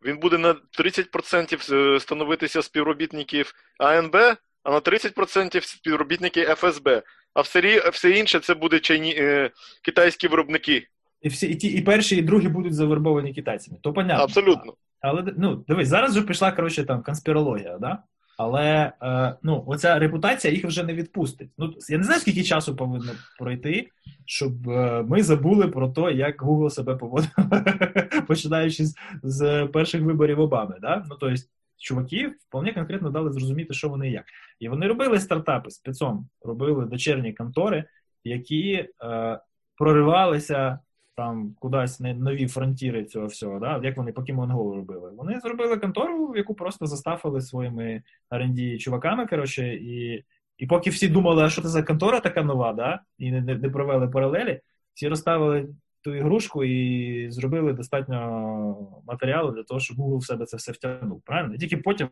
[0.05, 4.15] він буде на 30% становитися співробітників АНБ,
[4.63, 7.03] а на 30% співробітники ФСБ.
[7.33, 9.51] А все, все інше це буде чайні, е,
[9.83, 10.87] китайські виробники.
[11.21, 13.77] І всі, і ті, і перші, і другі будуть завербовані китайцями.
[13.81, 14.23] То понятно.
[14.23, 14.73] Абсолютно.
[15.01, 18.03] Але ну, дивись, зараз вже пішла коротше там конспірологія, да?
[18.37, 21.49] Але е, ну, оця репутація їх вже не відпустить.
[21.57, 23.89] Ну, я не знаю, скільки часу повинно пройти,
[24.25, 27.29] щоб е, ми забули про те, як Google себе поводив,
[28.27, 30.77] починаючи з, з перших виборів Обами.
[30.81, 31.05] Да?
[31.09, 31.35] Ну, тобто,
[31.77, 34.25] чуваки вполне конкретно дали зрозуміти, що вони і як.
[34.59, 37.83] І вони робили стартапи спецом, робили дочерні контори,
[38.23, 39.39] які е,
[39.75, 40.79] проривалися
[41.19, 43.81] там кудись нові фронтіри цього всього, да?
[43.83, 45.11] як вони Pokemon Go робили.
[45.17, 50.23] Вони зробили контору, яку просто заставили своїми R&D чуваками, коротше, і,
[50.57, 53.01] і поки всі думали, а що це за контора така нова, да?
[53.17, 54.61] і не, не, провели паралелі,
[54.93, 55.69] всі розставили
[56.01, 61.21] ту ігрушку і зробили достатньо матеріалу для того, щоб Google в себе це все втягнув.
[61.21, 61.55] Правильно?
[61.55, 62.09] І тільки потім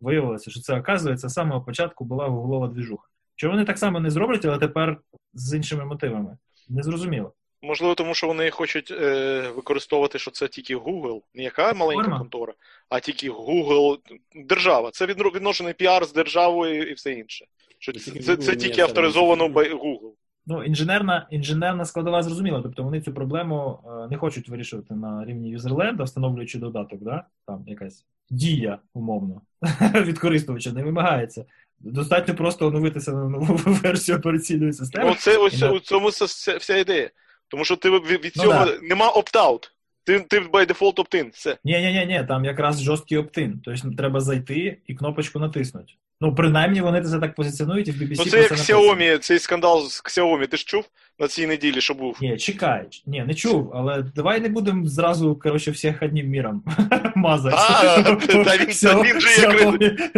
[0.00, 3.08] виявилося, що це, оказується, з самого початку була гуглова двіжуха.
[3.36, 5.00] Чого вони так само не зроблять, але тепер
[5.32, 6.36] з іншими мотивами?
[6.68, 7.32] Незрозуміло.
[7.64, 12.18] Можливо, тому що вони хочуть е, використовувати, що це тільки Google, не яка маленька Форма.
[12.18, 12.52] контора,
[12.88, 13.98] а тільки Google,
[14.34, 14.90] держава.
[14.90, 17.44] Це відно- відношений піар з державою і все інше.
[17.78, 20.12] Що це, тільки це, це тільки авторизовано by Google.
[20.46, 22.60] Ну, інженерна, інженерна складова зрозуміла.
[22.62, 27.24] Тобто вони цю проблему е, не хочуть вирішувати на рівні юзерленда, встановлюючи додаток, да?
[27.46, 29.40] там якась дія, умовно,
[29.94, 31.44] від користувача не вимагається.
[31.80, 35.04] Достатньо просто оновитися на нову версію операційної системи.
[35.10, 37.10] Ну, це ось на- у цьому вся, вся ідея.
[37.54, 38.78] Тому що ти від, від Ну, цього да.
[38.82, 39.70] нема opt-out.
[40.04, 41.56] Ти, ти by default opt-in, все.
[41.64, 43.60] Ні, ні, ні, ні, там якраз жорсткий оптин.
[43.64, 45.92] Тобто треба зайти і кнопочку натиснути.
[46.20, 48.52] Ну, принаймні, вони це так позиціонують, і в BBC Ну це як.
[48.52, 50.84] Xiaomi, цей скандал з Xiaomi, ти ж чув
[51.18, 52.18] на цій неділі, що був?
[52.20, 52.86] Ні, чекай.
[53.06, 56.64] Ні, не чув, але давай не будемо зразу, коротше, всіх одним міром
[57.16, 57.56] мазати.
[57.58, 60.10] А, та він- же Xiaomi.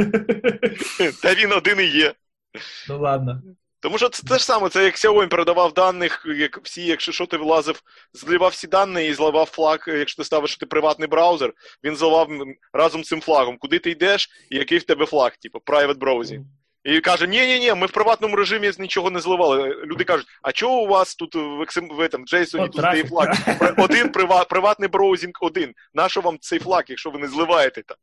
[1.23, 2.13] Та він один і є.
[2.89, 3.43] Ну ладно.
[3.87, 7.27] Тому що це те ж саме, це як Xiaomi передавав даних, як всі, якщо що
[7.27, 11.53] ти влазив, зливав всі дані і зливав флаг, якщо ти ставиш, ти приватний браузер,
[11.85, 12.29] він зливав
[12.73, 16.41] разом з цим флагом, куди ти йдеш і який в тебе флаг, типу, private browsing.
[16.87, 19.77] І каже: ні ні ні ми в приватному режимі нічого не зливали.
[19.85, 23.09] Люди кажуть, а чого у вас тут в JSON От тут трафік.
[23.09, 23.29] флаг?
[23.79, 25.73] Один прива, приватний браузінг один.
[25.95, 27.97] Нащо вам цей флаг, якщо ви не зливаєте там?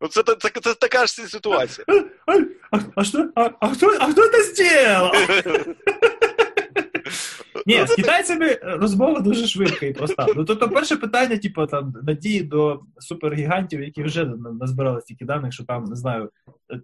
[0.00, 1.84] Ну це, це, це, це така ж ситуація.
[2.70, 3.28] А, а что?
[3.34, 5.12] А, а кто, а кто это сделал?
[7.66, 10.26] Ні, з китайцями розмова дуже швидка і проста.
[10.36, 14.24] Ну, тобто, перше питання, типу, там, надії до супергігантів, які вже
[14.60, 16.30] назбирали стільки даних, що там, не знаю,
[16.72, 16.80] е,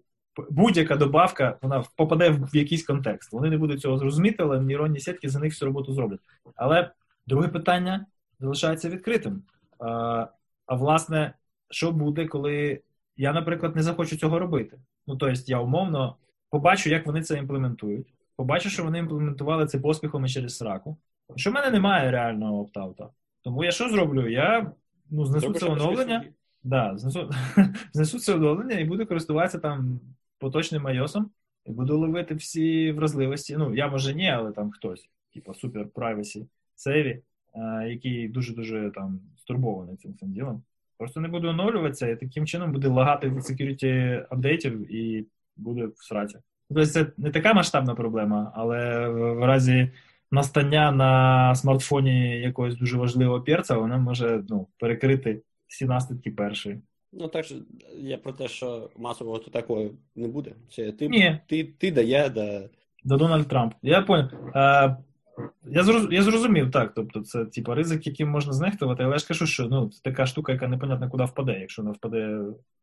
[0.50, 3.32] будь-яка добавка, вона попаде в якийсь контекст.
[3.32, 6.20] Вони не будуть цього зрозуміти, але нейронні сітки за них всю роботу зроблять.
[6.56, 6.90] Але
[7.26, 8.06] друге питання
[8.40, 9.42] залишається відкритим.
[9.78, 10.26] А,
[10.66, 11.34] а власне,
[11.70, 12.80] що буде, коли
[13.16, 14.78] я, наприклад, не захочу цього робити?
[15.06, 16.16] Ну, тобто, я умовно
[16.50, 18.14] побачу, як вони це імплементують.
[18.36, 20.96] Побачу, що вони імплементували це поспіхом і через сраку.
[21.36, 23.08] Що в мене немає реального оптаута.
[23.42, 24.28] Тому я що зроблю?
[24.28, 24.72] Я
[25.10, 26.24] ну, знесу це оновлення.
[26.62, 27.30] Да, знесу,
[27.92, 30.00] знесу це оновлення і буду користуватися там
[30.44, 31.24] поточним iOS,
[31.66, 33.56] і буду ловити всі вразливості.
[33.56, 37.22] Ну, я може ні, але там хтось, типу супер privacy сейві,
[37.54, 40.62] е, який дуже-дуже там стурбований цим цим ділом.
[40.98, 45.26] Просто не буду оновлюватися, і таким чином буде лагати від security апдейтів і
[45.56, 46.38] буде в сраці.
[46.68, 49.90] Тобто це не така масштабна проблема, але в разі
[50.30, 56.80] настання на смартфоні якогось дуже важливого перця, вона може ну, перекрити всі наслідки першої.
[57.18, 57.54] Ну так що
[57.96, 60.52] я про те, що масового то такого не буде.
[60.70, 61.40] Це ти, Ні.
[61.46, 62.68] ти, ти да я, да.
[63.04, 63.74] До Дональд Трамп.
[63.82, 64.28] Я понял.
[64.54, 64.96] Е,
[65.64, 66.92] я, зроз, я зрозумів, так.
[66.94, 70.26] Тобто, це типа ризик, яким можна знехтувати, але я ж кажу, що ну, це така
[70.26, 72.38] штука, яка непонятно куди впаде, якщо вона впаде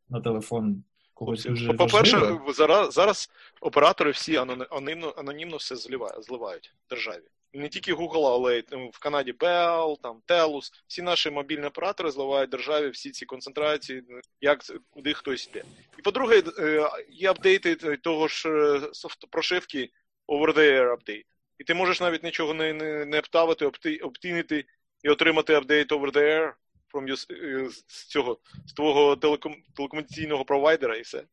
[0.09, 3.29] на телефон когось дуже По-перше, зараз, зараз
[3.61, 7.23] оператори всі анонімно, анонімно все зливають, зливають державі.
[7.53, 10.71] Не тільки Google, але й в Канаді Bell, там Telus.
[10.87, 14.03] Всі наші мобільні оператори зливають державі всі ці концентрації,
[14.41, 14.59] як
[14.89, 15.63] куди хтось йде.
[15.99, 19.89] І по-друге, е, є апдейти того ж е, софт прошивки
[20.27, 21.25] over the air update.
[21.59, 24.65] І ти можеш навіть нічого не, не, не оптавити, опти, оптінити
[25.03, 26.53] і отримати апдейт over the air
[26.93, 31.23] from your, е, з цього з твого телеком, телекомунікаційного провайдера і все.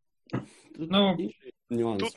[0.79, 1.19] Ну.
[1.99, 2.13] Тут,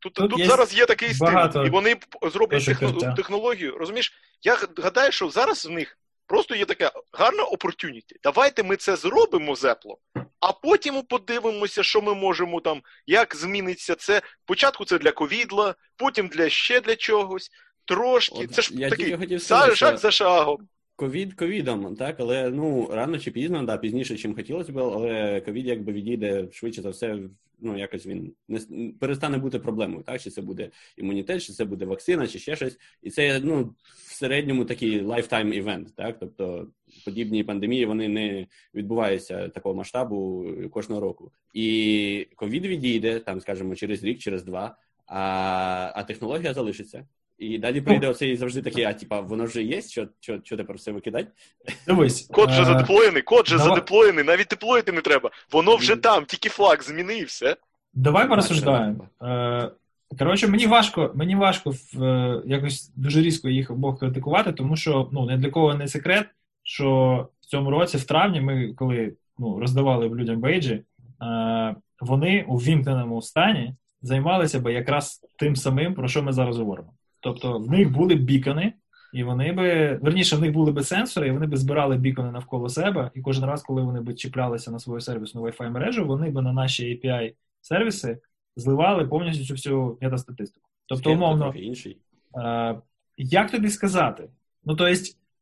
[0.00, 1.26] тут, Тут тут, є зараз є такий стиль,
[1.66, 3.78] і вони зроблять техно, технологію.
[3.78, 8.12] Розумієш, я гадаю, що зараз в них просто є така гарна opportunity.
[8.22, 9.96] Давайте ми це зробимо з Apple,
[10.40, 14.22] а потім подивимося, що ми можемо там, як зміниться це.
[14.44, 17.50] Спочатку це для ковідла, потім для ще для чогось.
[17.84, 18.44] Трошки.
[18.44, 20.68] От це ж я такий хотів сказати, шаг що- за шагом.
[20.98, 25.66] Ковід ковідом, так, але ну рано чи пізно, да, пізніше, чим хотілося б, але ковід
[25.66, 27.18] якби відійде швидше за все,
[27.60, 30.20] ну якось він не перестане бути проблемою, так?
[30.20, 32.78] Чи це буде імунітет, чи це буде вакцина, чи ще щось.
[33.02, 36.16] І це ну в середньому такий lifetime event, так?
[36.20, 36.68] Тобто
[37.04, 41.32] подібні пандемії вони не відбуваються такого масштабу кожного року.
[41.54, 47.06] І ковід відійде, там, скажімо, через рік, через два, а, а технологія залишиться.
[47.38, 50.76] І далі прийде оцей завжди такий, а типа воно вже є, що, що, що тепер
[50.76, 51.28] все викидати?
[51.86, 52.26] Дивись.
[52.32, 55.30] Код вже е, задеплоєний, код вже задеплоєний, навіть деплоїти не треба.
[55.52, 57.56] Воно вже там, тільки флаг зміни і все.
[57.94, 59.08] Давай порозсуждаємо.
[59.22, 59.70] Е,
[60.18, 65.08] Коротше, мені важко, мені важко в, е, якось дуже різко їх обох критикувати, тому що
[65.12, 66.26] ну, не для кого не секрет,
[66.62, 70.82] що в цьому році, в травні, ми коли ну, роздавали людям бейджі,
[72.00, 76.92] вони у вімкненому стані займалися би якраз тим самим, про що ми зараз говоримо.
[77.20, 78.72] Тобто в них були б бікони,
[79.12, 82.68] і вони би, верніше, в них були би сенсори, і вони би збирали бікони навколо
[82.68, 86.42] себе, і кожен раз, коли вони би чіплялися на свою сервісну Wi-Fi мережу, вони би
[86.42, 88.18] на наші API сервіси
[88.56, 90.68] зливали повністю цю всю метастатистику.
[90.86, 91.54] Тобто, умовно,
[92.36, 92.80] е,
[93.16, 94.28] як тобі сказати?
[94.64, 94.94] Ну, тобто,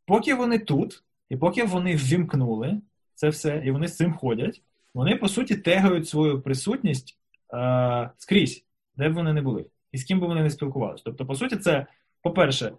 [0.06, 2.80] поки вони тут, і поки вони ввімкнули
[3.14, 4.62] це все, і вони з цим ходять,
[4.94, 7.18] вони по суті тегають свою присутність
[7.54, 8.64] е, скрізь,
[8.96, 11.02] де б вони не були, і з ким би вони не спілкувалися.
[11.06, 11.86] Тобто, по суті, це,
[12.22, 12.72] по-перше,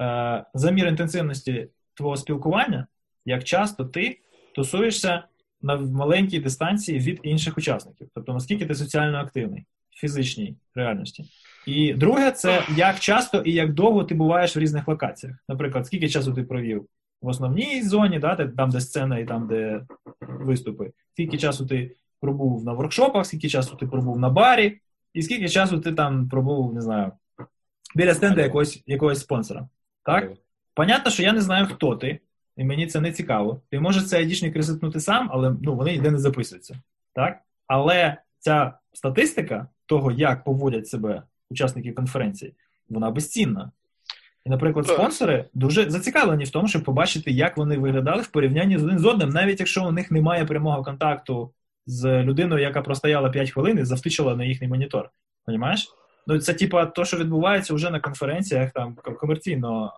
[0.00, 2.86] е, замір інтенсивності твого спілкування,
[3.24, 4.20] як часто ти
[4.54, 5.24] тусуєшся
[5.62, 11.24] на маленькій дистанції від інших учасників, тобто наскільки ти соціально активний в фізичній реальності.
[11.66, 15.36] І друге, це як часто і як довго ти буваєш в різних локаціях.
[15.48, 16.86] Наприклад, скільки часу ти провів
[17.22, 19.80] в основній зоні, да, там, де сцена і там, де
[20.20, 24.80] виступи, скільки часу ти пробув на воркшопах, скільки часу ти пробув на барі,
[25.18, 27.12] і скільки часу ти там пробув, не знаю,
[27.94, 29.68] біля стенда якогось, якогось спонсора.
[30.02, 30.32] Так?
[30.74, 32.20] Понятно, що я не знаю, хто ти,
[32.56, 33.60] і мені це не цікаво.
[33.70, 36.76] Ти може це айдішник ресетнути сам, але ну, вони ніде не записуються.
[37.14, 37.40] Так?
[37.66, 42.54] Але ця статистика того, як поводять себе учасники конференції,
[42.88, 43.70] вона безцінна.
[44.46, 48.84] І, наприклад, спонсори дуже зацікавлені в тому, щоб побачити, як вони виглядали в порівнянні з
[48.84, 51.52] один з одним, навіть якщо у них немає прямого контакту
[51.88, 55.10] з людиною, яка простояла 5 хвилин і завтичила на їхній монітор.
[55.46, 55.88] Понімаєш?
[56.26, 59.92] Ну, це типа то, що відбувається вже на конференціях там комерційного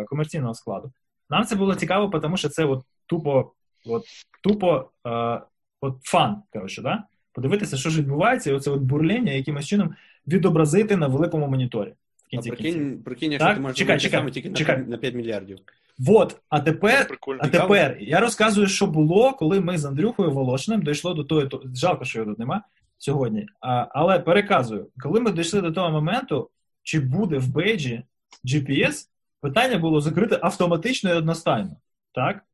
[0.00, 0.92] е- комерційного складу.
[1.30, 3.52] Нам це було цікаво, тому що це от тупо
[3.86, 4.04] от,
[4.42, 5.40] тупо е-
[5.80, 6.42] от фан.
[6.52, 7.02] коротше, да?
[7.32, 9.94] Подивитися, що ж відбувається, і оце от бурлення якимось чином
[10.26, 11.94] відобразити на великому моніторі.
[12.26, 13.56] В кінці а прикинь, прикинь, якщо так?
[13.56, 14.84] ти можеш чекай, чекай, саме тільки чекай.
[14.86, 15.58] На, 5 мільярдів.
[15.98, 17.40] Вот, а тепер Прикольно.
[17.44, 21.62] а тепер я розказую, що було, коли ми з Андрюхою Волошиним дійшло до того, то
[21.74, 22.62] жалко, що його тут нема
[22.98, 23.46] сьогодні.
[23.60, 26.50] А, Але переказую, коли ми дійшли до того моменту,
[26.82, 28.02] чи буде в бейджі
[28.44, 29.08] GPS,
[29.40, 31.76] питання було закрите автоматично і одностайно.
[32.14, 32.44] Так?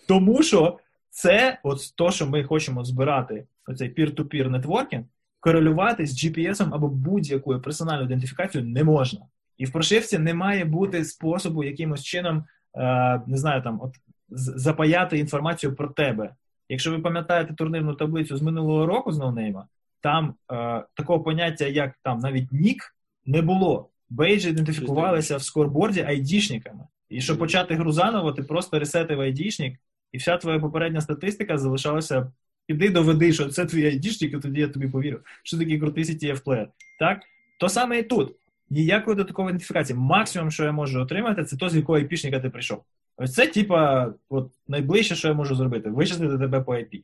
[0.08, 5.04] Тому що це, от то, що ми хочемо збирати, оцей peer-to-peer нетворкінг,
[5.40, 9.22] корелювати з GPS або будь-якою персональною ідентифікацією не можна.
[9.58, 12.44] І в прошивці не має бути способу якимось чином,
[12.78, 13.96] е, не знаю, там, от
[14.30, 16.36] запаяти інформацію про тебе.
[16.70, 19.68] Якщо ви пам'ятаєте турнірну таблицю з минулого року з ноунейма,
[20.02, 23.90] там е, такого поняття, як там навіть нік, не було.
[24.10, 26.84] Бейджі ідентифікувалися в скорборді айдішниками.
[27.10, 29.80] І щоб почати гру заново, ти просто ресетив айдішник,
[30.12, 32.32] і вся твоя попередня статистика залишалася.
[32.68, 36.44] Іди доведи, що це твій айдішник, і тоді я тобі повірю, що такий крутий ctf
[36.44, 37.20] плеєр Так?
[37.60, 38.36] То саме і тут.
[38.70, 40.00] Ніякої додаткової ідентифікації.
[40.00, 42.84] Максимум, що я можу отримати, це то, з якого айпішника ти прийшов.
[43.18, 47.04] Ось це, типа, от найближче, що я можу зробити, вичислити тебе по IP.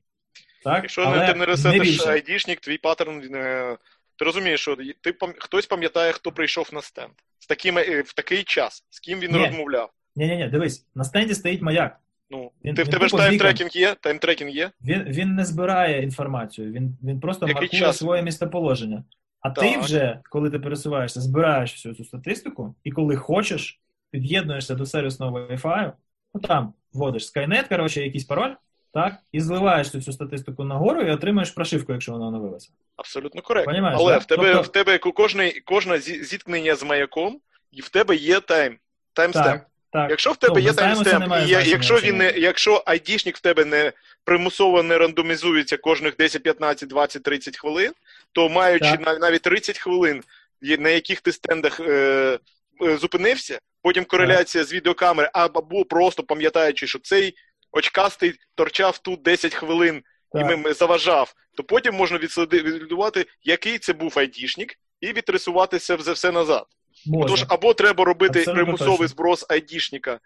[0.64, 0.84] Так?
[0.84, 3.18] Якщо Але ти не ресетиш айдішник, твій паттерн.
[3.30, 3.78] Не...
[4.16, 8.44] Ти розумієш, що ти хтось пам'ятає, хто прийшов на стенд з таким, е, в такий
[8.44, 9.38] час, з ким він Ні.
[9.38, 9.90] розмовляв.
[10.16, 12.00] Ні, ні, ні, дивись, на стенді стоїть маяк.
[12.30, 13.96] Ну, Він- ти в тебе ж таймтрекінг є?
[14.02, 14.72] Таймтрекінг є?
[14.86, 17.98] Він, він не збирає інформацію, він, він просто Який маркує час?
[17.98, 19.04] своє місцеположення.
[19.42, 23.80] А ти вже, коли ти пересуваєшся, збираєш всю цю статистику, і коли хочеш,
[24.12, 25.92] під'єднуєшся до сервісного Wi-Fi,
[26.34, 28.52] ну там вводиш Skynet, коротше, якийсь пароль,
[28.94, 32.70] так, і зливаєш цю всю статистику нагору і отримаєш прошивку, якщо вона оновилася.
[32.96, 33.72] Абсолютно коректно.
[33.72, 34.18] Понімаєш, Але да?
[34.18, 37.40] в тебе, Тобто- в тебе кожне, кожне зі- зіткнення з маяком,
[37.72, 38.78] і в тебе є тайм.
[39.14, 39.62] Таймстемп.
[39.92, 40.10] Так, так.
[40.10, 43.92] Якщо в тебе Ну, є таймстемп, і якщо він не, якщо айдішник в тебе не
[44.24, 47.92] примусово не рандомізується кожних 10, 15, 20, 30 хвилин,
[48.32, 49.22] то маючи Так.
[49.22, 50.24] навіть 30 хвилин,
[50.62, 52.40] на яких ти стендах е,
[52.84, 57.36] е, зупинився, потім кореляція з відеокамери, або просто пам'ятаючи, що цей
[57.72, 60.04] очкастий торчав тут 10 хвилин
[60.36, 60.58] і Так.
[60.58, 66.66] ми, заважав, то потім можна відслідувати, який це був айдішник, і відрисуватися все назад.
[67.06, 67.28] Можна.
[67.28, 69.08] Тож або треба робити Абсолютно примусовий точно.
[69.08, 70.20] зброс айдішника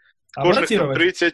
[0.43, 1.33] кожних там, 30,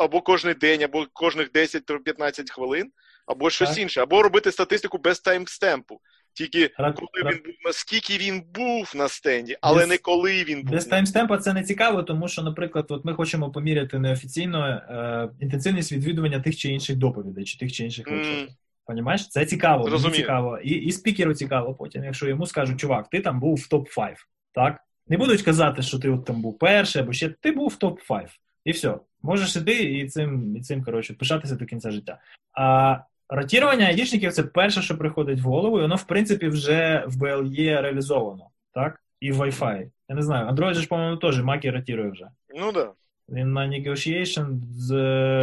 [0.00, 2.90] або, кожний день, або кожних 10-15 хвилин,
[3.26, 3.78] або щось Так.
[3.78, 6.00] інше, або робити статистику без таймстемпу.
[6.32, 10.62] Тільки Ра- коли він був, наскільки він був на стенді, але Без- не коли він
[10.62, 10.70] був.
[10.72, 15.92] Без таймстемпа це не цікаво, тому що, наприклад, от ми хочемо поміряти неофіційно е, інтенсивність
[15.92, 18.48] відвідування тих чи інших доповідей, чи тих чи інших лекцій.
[18.86, 19.28] Понімаєш?
[19.28, 20.58] Це цікаво, цікаво.
[20.58, 24.14] І, і спікеру цікаво потім, якщо йому скажуть, чувак, ти там був в топ-5,
[24.52, 24.80] так?
[25.08, 28.26] Не будуть казати, що ти от там був перший, або ще ти був в топ-5.
[28.64, 28.94] І все.
[29.22, 32.18] Можеш іти і цим, і цим коротше, пишатися до кінця життя.
[32.52, 37.22] А ротірування айдішників це перше, що приходить в голову, і воно, в принципі, вже в
[37.22, 39.00] BLE реалізовано, так?
[39.20, 39.86] І в Wi-Fi.
[40.08, 42.28] Я не знаю, Android же по-моєму, теж Макі ротірує вже.
[42.56, 42.92] Ну да.
[43.28, 44.92] Він на negotiation з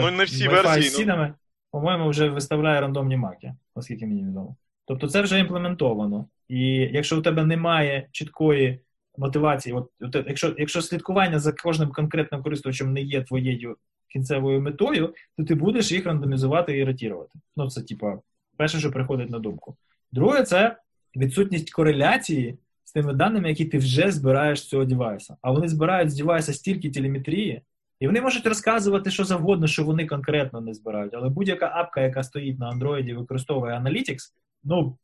[0.01, 1.33] Ну, не всі Wi-Fi версії, ну.
[1.71, 4.55] по-моєму, вже виставляє рандомні маки, наскільки мені відомо.
[4.85, 6.25] Тобто це вже імплементовано.
[6.47, 8.79] І якщо у тебе немає чіткої
[9.17, 13.77] мотивації, от, от якщо, якщо слідкування за кожним конкретним користувачем не є твоєю
[14.13, 17.39] кінцевою метою, то ти будеш їх рандомізувати і ротірувати.
[17.58, 18.19] Ну, це типа
[18.58, 19.77] перше, що приходить на думку.
[20.12, 20.77] Друге, це
[21.15, 25.37] відсутність кореляції з тими даними, які ти вже збираєш з цього девайса.
[25.41, 27.62] А вони збирають з девайса стільки телеметрії,
[28.00, 31.13] і вони можуть розказувати що завгодно, що вони конкретно не збирають.
[31.13, 34.33] Але будь-яка апка, яка стоїть на Android використовує Analytics,
[34.63, 34.98] ну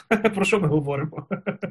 [0.34, 1.26] про що ми говоримо?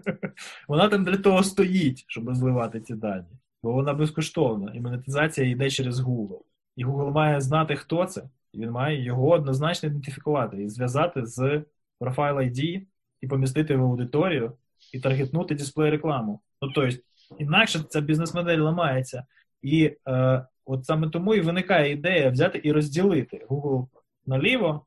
[0.68, 3.28] Вона там для того стоїть, щоб зливати ці дані.
[3.64, 6.42] Бо вона безкоштовна, і монетизація йде через Google.
[6.76, 8.24] І Google має знати, хто це,
[8.54, 11.64] і він має його однозначно ідентифікувати і зв'язати з
[12.00, 12.86] профайл ID
[13.22, 14.54] і помістити в аудиторію
[14.94, 16.42] і таргетнути дисплей рекламу.
[16.62, 16.98] Ну тобто,
[17.38, 19.26] інакше ця бізнес-модель ламається.
[19.62, 23.88] І е, от саме тому і виникає ідея взяти і розділити Google
[24.26, 24.86] наліво,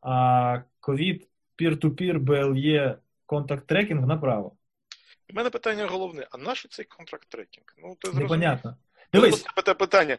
[0.00, 1.26] а COVID
[1.58, 2.96] peer-to-peer BLE
[3.26, 4.56] contact tracking направо.
[5.32, 7.66] У мене питання головне: а нащо цей contact tracking?
[7.78, 8.18] Ну, ти.
[8.18, 8.76] Непонятно.
[9.12, 9.44] Дивись.
[9.64, 10.18] Це питання.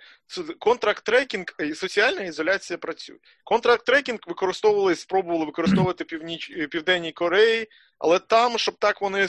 [0.59, 3.17] Contact tracking і соціальна ізоляція працює.
[3.43, 7.67] Contact tracking використовували, спробували використовувати північ, Південній Кореї,
[7.99, 9.27] але там, щоб так вони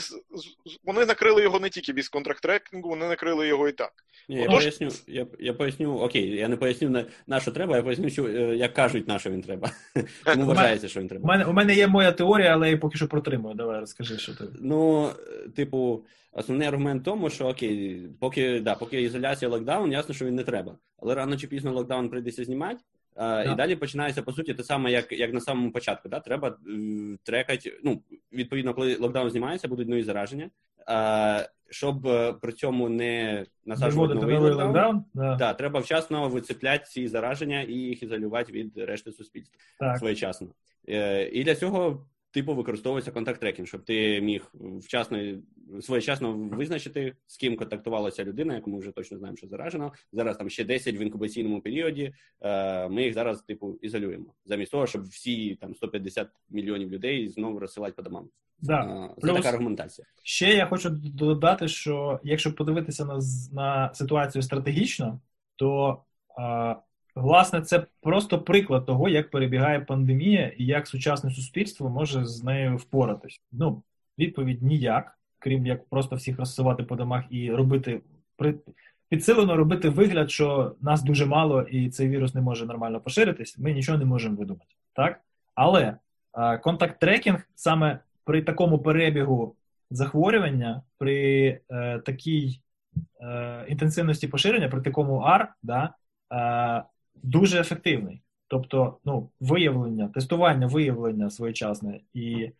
[0.83, 3.91] вони накрили його не тільки без contact tracking у, вони накрили його і так.
[4.29, 7.83] Ні, я поясню, я я поясню, окей, я не поясню на, на що треба, я
[7.83, 9.71] поясню, що е, як кажуть, на що він треба.
[10.25, 11.23] Тому вважається, що він треба.
[11.23, 13.55] У мене у мене є моя теорія, але я поки що протримую.
[13.55, 14.43] Давай розкажи, що ти.
[14.61, 15.09] Ну,
[15.55, 20.35] типу, основний аргумент в тому, що окей, поки да, поки ізоляція локдаун, ясно, що він
[20.35, 20.77] не треба.
[20.97, 22.79] Але рано чи пізно локдаун прийдеться знімати.
[23.15, 26.09] А, І далі починається по суті те саме, як як на самому початку.
[26.09, 26.19] Да?
[26.19, 27.79] Треба е, трекати.
[27.83, 28.01] Ну
[28.33, 30.49] відповідно, коли локдаун знімається, будуть нові зараження.
[30.87, 35.35] А, Щоб е, при цьому не насаджувати новий локдаун, локдаун да.
[35.35, 39.97] Да, треба вчасно вицепляти ці зараження і їх ізолювати від решти суспільства так.
[39.97, 40.47] своєчасно.
[40.89, 45.17] Е, І для цього типу використовується contact tracking, щоб ти міг вчасно
[45.81, 49.91] своєчасно визначити, з ким контактувалася людина, яку ми вже точно знаємо, що заражена.
[50.13, 52.13] Зараз там ще 10 в інкубаційному періоді.
[52.41, 57.59] Е, ми їх зараз, типу, ізолюємо, замість того, щоб всі там 150 мільйонів людей знову
[57.59, 58.29] розсилати по домам.
[58.61, 59.09] Да.
[59.15, 60.07] Це Плюс, така аргументація.
[60.23, 63.19] Ще я хочу додати, що якщо подивитися на
[63.51, 65.19] на ситуацію стратегічно,
[65.55, 66.01] то
[66.37, 66.75] а,
[67.15, 72.77] власне це просто приклад того, як перебігає пандемія і як сучасне суспільство може з нею
[72.77, 73.41] впоратись.
[73.51, 73.83] Ну,
[74.17, 78.01] відповідь ніяк крім як просто всіх розсувати по домах і робити
[79.09, 83.73] підсилено робити вигляд, що нас дуже мало і цей вірус не може нормально поширитись, ми
[83.73, 84.75] нічого не можемо видумати.
[84.93, 85.19] Так?
[85.55, 85.97] Але
[86.63, 89.55] контакт трекінг саме при такому перебігу
[89.89, 92.61] захворювання, при е, такій
[93.21, 95.93] е, інтенсивності поширення, при такому R, да,
[96.33, 96.83] е,
[97.23, 98.21] дуже ефективний.
[98.47, 102.51] Тобто, ну, виявлення, тестування, виявлення своєчасне і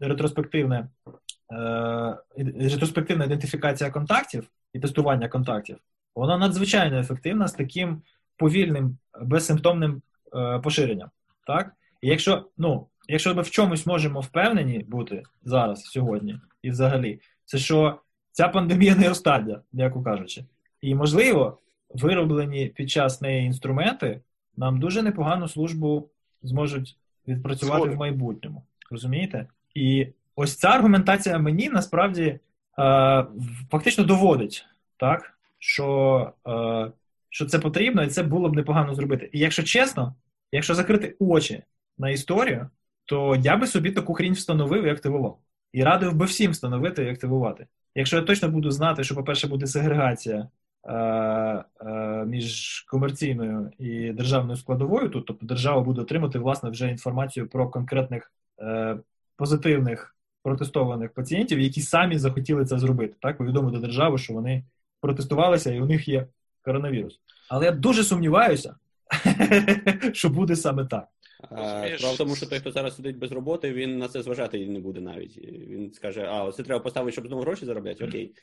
[0.00, 0.88] ретроспективне
[1.52, 2.16] Е,
[2.70, 5.76] ретроспективна ідентифікація контактів і тестування контактів,
[6.14, 8.02] вона надзвичайно ефективна з таким
[8.36, 10.02] повільним, безсимптомним
[10.36, 11.10] е, поширенням.
[11.46, 11.72] Так?
[12.00, 17.58] І якщо ну, якщо ми в чомусь можемо впевнені бути зараз, сьогодні і взагалі, це
[17.58, 18.00] що
[18.30, 20.44] ця пандемія не остання, м'яко кажучи.
[20.80, 21.58] І, можливо,
[21.90, 24.20] вироблені під час неї інструменти
[24.56, 26.10] нам дуже непогану службу
[26.42, 26.96] зможуть
[27.28, 27.96] відпрацювати Згодом.
[27.96, 28.62] в майбутньому.
[28.92, 29.46] Розумієте?
[29.74, 32.38] І ось ця аргументація мені насправді е,
[33.70, 34.66] фактично доводить,
[34.96, 36.92] так, що е,
[37.30, 39.30] що це потрібно, і це було б непогано зробити.
[39.32, 40.14] І якщо чесно,
[40.52, 41.62] якщо закрити очі
[41.98, 42.70] на історію,
[43.04, 45.38] то я би собі таку хрінь встановив і активував.
[45.72, 47.66] І радив би всім встановити і активувати.
[47.94, 50.48] Якщо я точно буду знати, що, по-перше, буде сегрегація
[50.84, 51.64] е, е,
[52.26, 58.32] між комерційною і державною складовою, то тобто держава буде отримати власне вже інформацію про конкретних
[59.36, 63.14] позитивних протестованих пацієнтів, які самі захотіли це зробити.
[63.20, 64.64] Так, повідомити державу, що вони
[65.00, 66.26] протестувалися і у них є
[66.62, 67.20] коронавірус.
[67.48, 68.76] Але я дуже сумніваюся,
[70.12, 71.08] що буде саме так.
[71.98, 74.80] Справа в тому, що той, хто зараз сидить без роботи, він на це зважати не
[74.80, 75.38] буде навіть.
[75.38, 78.04] Він скаже: а це треба поставити, щоб знову гроші заробляти?
[78.04, 78.34] Окей.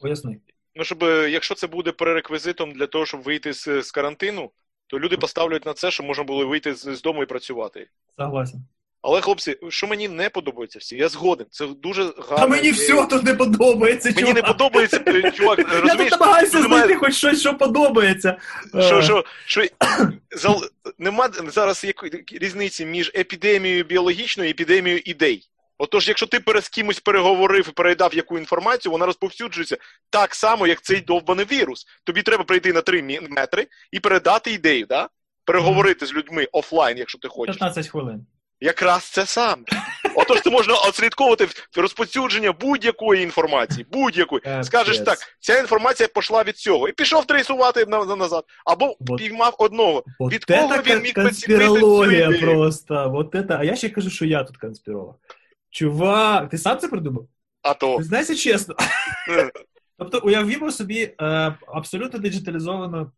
[0.00, 0.40] Поясни.
[0.74, 4.50] Ну, щоб якщо це буде пререквізитом для того, щоб вийти з, з карантину,
[4.86, 7.88] то люди поставлять на це, щоб можна було вийти з, з дому і працювати.
[8.16, 8.60] Согласен.
[9.02, 11.46] Але, хлопці, що мені не подобається всі, я згоден.
[11.50, 12.36] Це дуже гарно.
[12.38, 14.08] А мені все тут не подобається.
[14.08, 14.36] Мені чувак.
[14.36, 15.58] не подобається, е, чувак.
[15.58, 15.84] розумієш?
[15.86, 18.36] Я тут намагаюся знайти хоч щось, що подобається.
[18.80, 19.64] Що, що, що
[20.98, 21.86] Нема зараз
[22.32, 25.48] різниці між епідемією біологічною і епідемією ідей.
[25.78, 29.76] Отож, якщо ти з кимось переговорив і передав яку інформацію, вона розповсюджується
[30.10, 31.86] так само, як цей довбаний вірус.
[32.04, 35.08] Тобі треба прийти на 3 метри і передати ідею, да?
[35.44, 37.56] переговорити з людьми офлайн, якщо ти хочеш.
[37.56, 38.26] 15 хвилин.
[38.60, 39.62] Якраз це саме.
[40.14, 44.42] Отож, ти можна ослідковувати розповсюдження будь-якої інформації, будь-якої.
[44.62, 46.88] Скажеш так, ця інформація пішла від цього.
[46.88, 48.44] І пішов трейсувати назад.
[48.66, 50.04] Або піймав одного.
[50.18, 53.10] Вот від кого він міг конспірологія просто.
[53.10, 53.56] Вот это.
[53.60, 55.14] А я ще кажу, що я тут конспіролог.
[55.70, 57.26] Чувак, ти сам це придумав?
[57.62, 57.98] А то.
[58.00, 58.74] Знаєте, чесно.
[59.98, 63.10] Тобто, уявімо собі е, абсолютно диджиталізовану Е,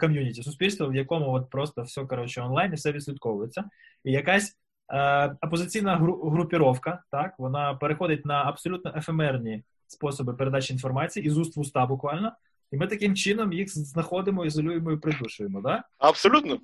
[0.00, 3.64] ком'юніті, суспільство, в якому от просто все коротше онлайн і все відслідковується.
[4.04, 4.56] І якась
[4.92, 11.60] е, опозиційна групіровка, так, вона переходить на абсолютно ефемерні способи передачі інформації із уст в
[11.60, 12.32] уста буквально.
[12.72, 15.84] І ми таким чином їх знаходимо, ізолюємо і придушуємо, да?
[15.98, 16.58] Абсолютно.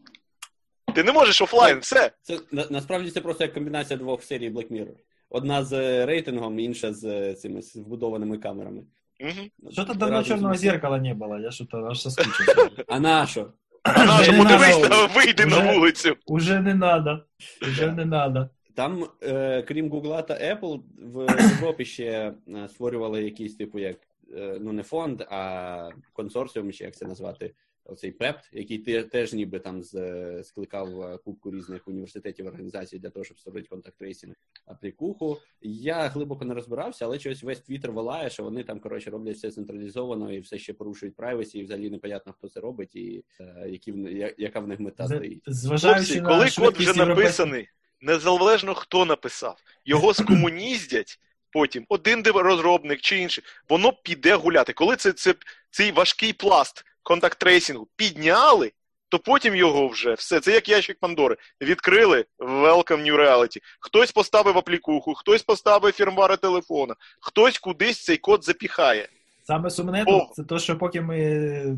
[0.95, 2.11] Ти не можеш офлайн, все.
[2.22, 4.97] Це на, насправді це просто як комбінація двох серій Black Mirror.
[5.31, 8.83] Одна з рейтингом, інша з цими з вбудованими камерами.
[9.21, 9.73] Угу.
[9.73, 12.85] Что-то давно черного зеркала не было, я что-то аж соскучился.
[12.87, 13.53] А на що?
[13.83, 16.16] А нащо, не подивись, вийди на вулицю.
[16.27, 17.27] Уже не надо,
[17.62, 18.51] уже не надо.
[18.75, 23.97] Там, е, крім Google та Apple, в Європі ще е, створювали якийсь, типу, як
[24.37, 27.55] е, ну не фонд, а консорціум, чи як це назвати,
[27.89, 33.11] оцей ПЕП, який те- теж ніби там з, скликав е, купку різних університетів організацій для
[33.11, 34.34] того, щоб створити contact tracing
[34.66, 35.39] аплікуху.
[35.62, 39.51] Я глибоко не розбирався, але щось весь твіттер волає, що вони там коротше роблять все
[39.51, 43.93] централізовано і все ще порушують privacy, і взагалі непонятно, хто це робить, і е, які
[43.93, 45.43] в- я- яка в них мета стоїть.
[45.47, 47.68] Зважаючи коли код вже написаний,
[48.01, 51.20] незалежно хто написав, його скомуніздять
[51.53, 54.72] потім один розробник чи інший, воно піде гуляти.
[54.72, 55.34] Коли це, це
[55.70, 58.72] цей важкий пласт контакт трейсингу підняли,
[59.09, 60.40] то потім його вже все.
[60.40, 61.36] Це як ящик Пандори.
[61.62, 63.59] Відкрили Welcome New Reality.
[63.80, 69.09] Хтось поставив аплікуху, хтось поставив фірмвари телефона, хтось кудись цей код запіхає.
[69.49, 70.30] Саме сумне О.
[70.32, 71.18] це те, що поки ми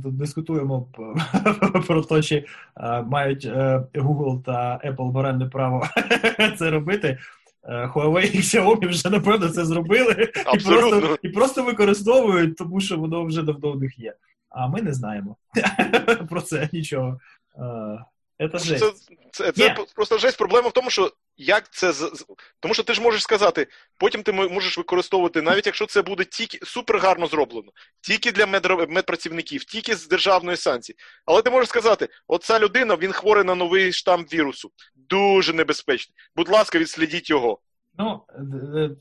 [0.02, 0.86] тут дискутуємо
[1.86, 2.44] про те, чи
[2.76, 5.86] е, мають е, Google та Apple моральне право
[6.58, 7.18] це робити.
[7.64, 12.98] Е, Huawei і Xiaomi вже напевно це зробили і просто, і просто використовують, тому що
[12.98, 14.14] воно вже давно у них є.
[14.48, 15.36] А ми не знаємо
[16.28, 17.20] про це нічого.
[18.40, 18.84] Е, Це жесть.
[19.32, 20.38] Це, це, це просто жесть.
[20.38, 21.92] Проблема в тому, що як це
[22.60, 23.66] тому, що ти ж можеш сказати,
[23.98, 28.46] потім ти мо- можеш використовувати, навіть якщо це буде тільки супер гарно зроблено, тільки для
[28.88, 30.96] медпрацівників, тільки з державної санкції.
[31.26, 36.14] Але ти можеш сказати: оця людина він хворий на новий штам вірусу, дуже небезпечний.
[36.36, 37.58] Будь ласка, відслідіть його.
[37.98, 38.22] Ну,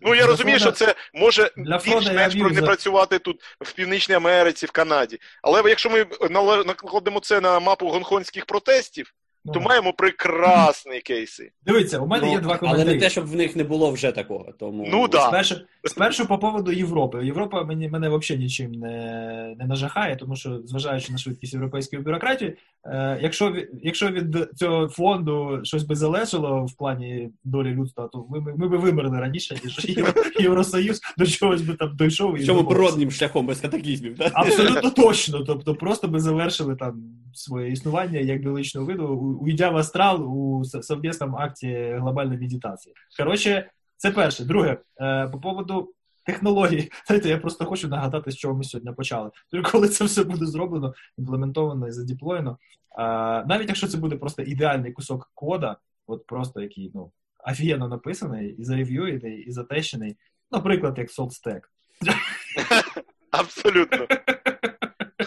[0.01, 4.71] Ну я розумію, що це може Фрода більш-менш не працювати тут в Північній Америці, в
[4.71, 5.19] Канаді.
[5.43, 9.13] Але якщо ми нале- накладемо це на мапу гонконгських протестів,
[9.53, 11.51] то маємо прекрасні кейси.
[11.65, 12.81] Дивіться, у мене Ну, є два коментарі.
[12.83, 14.45] але не те, щоб в них не було вже такого.
[14.59, 15.27] Тому Ну, да.
[15.27, 17.25] Спершу, спершу по поводу Європи.
[17.25, 22.55] Європа мені, мене взагалі нічим не, не нажахає, тому що, зважаючи на швидкість європейської бюрократії,
[22.85, 28.39] е, якщо, якщо від цього фонду щось би залежало в плані долі людства, то ми,
[28.39, 32.39] ми, ми би вимерли раніше, ніж Євро- Євросоюз до чогось би там дійшов.
[32.39, 34.31] і Чому природним шляхом без катаклізмів, так?
[34.35, 35.43] Абсолютно точно.
[35.43, 40.65] Тобто просто би завершили там своє існування як біологічного виду, у- уйдя в астрал у
[40.65, 42.95] совмісному акті глобальної медитації.
[43.17, 44.45] Коротше, це перше.
[44.45, 45.93] Друге, е, по поводу
[46.25, 46.91] технологій.
[47.07, 49.31] Знаєте, я просто хочу нагадати, з чого ми сьогодні почали.
[49.51, 52.57] Тільки коли це все буде зроблено, імплементовано і задіплоєно,
[52.99, 53.03] е,
[53.45, 55.77] навіть якщо це буде просто ідеальний кусок кода,
[56.07, 57.11] от просто який ну
[57.47, 60.17] офігенно написаний, і зарев'юєний, і затещений,
[60.51, 61.61] наприклад, як SaltStack.
[63.31, 64.07] Абсолютно.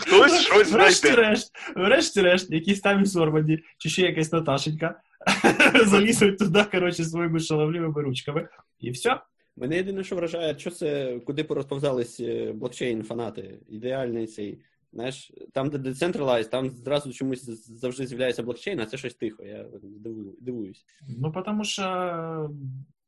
[0.07, 0.85] Хтось щось знайде.
[0.85, 5.01] Врешті-решт, врешті-решт, якісь там із Норманді, чи ще якась Наташенька,
[5.87, 8.49] залізуть туди, коротше, своїми шаловливими ручками,
[8.81, 9.21] і все.
[9.57, 13.59] Мене єдине, що вражає, що це, куди порозповзались е, блокчейн-фанати.
[13.69, 14.61] Ідеальний цей.
[14.93, 17.45] Знаєш, там, де decentralized, там зразу чомусь
[17.81, 19.43] завжди з'являється блокчейн, а це щось тихо.
[19.43, 20.85] Я дивую, дивуюсь.
[21.19, 22.51] Ну, тому що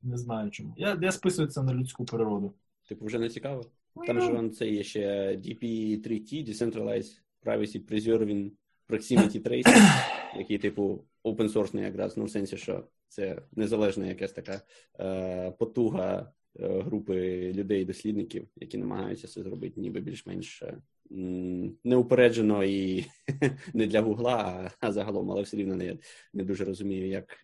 [0.03, 0.75] не знаю чому.
[0.77, 2.55] Я, я списую це на людську природу.
[2.89, 3.65] Типу, вже не цікаво.
[3.97, 8.51] Ну, Там же вон це є ще DP3T, Decentralized Privacy Preserving
[8.89, 10.03] Proximity Tracing,
[10.39, 14.61] який, типу, open source якраз, ну в сенсі, що це незалежна якась така
[15.01, 20.79] е, потуга е, групи людей-дослідників, які намагаються це зробити ніби більш-менш е,
[21.13, 23.07] м, неупереджено і
[23.75, 25.99] не для Гугла, а, а загалом, але все рівно не,
[26.33, 27.37] не дуже розумію, як.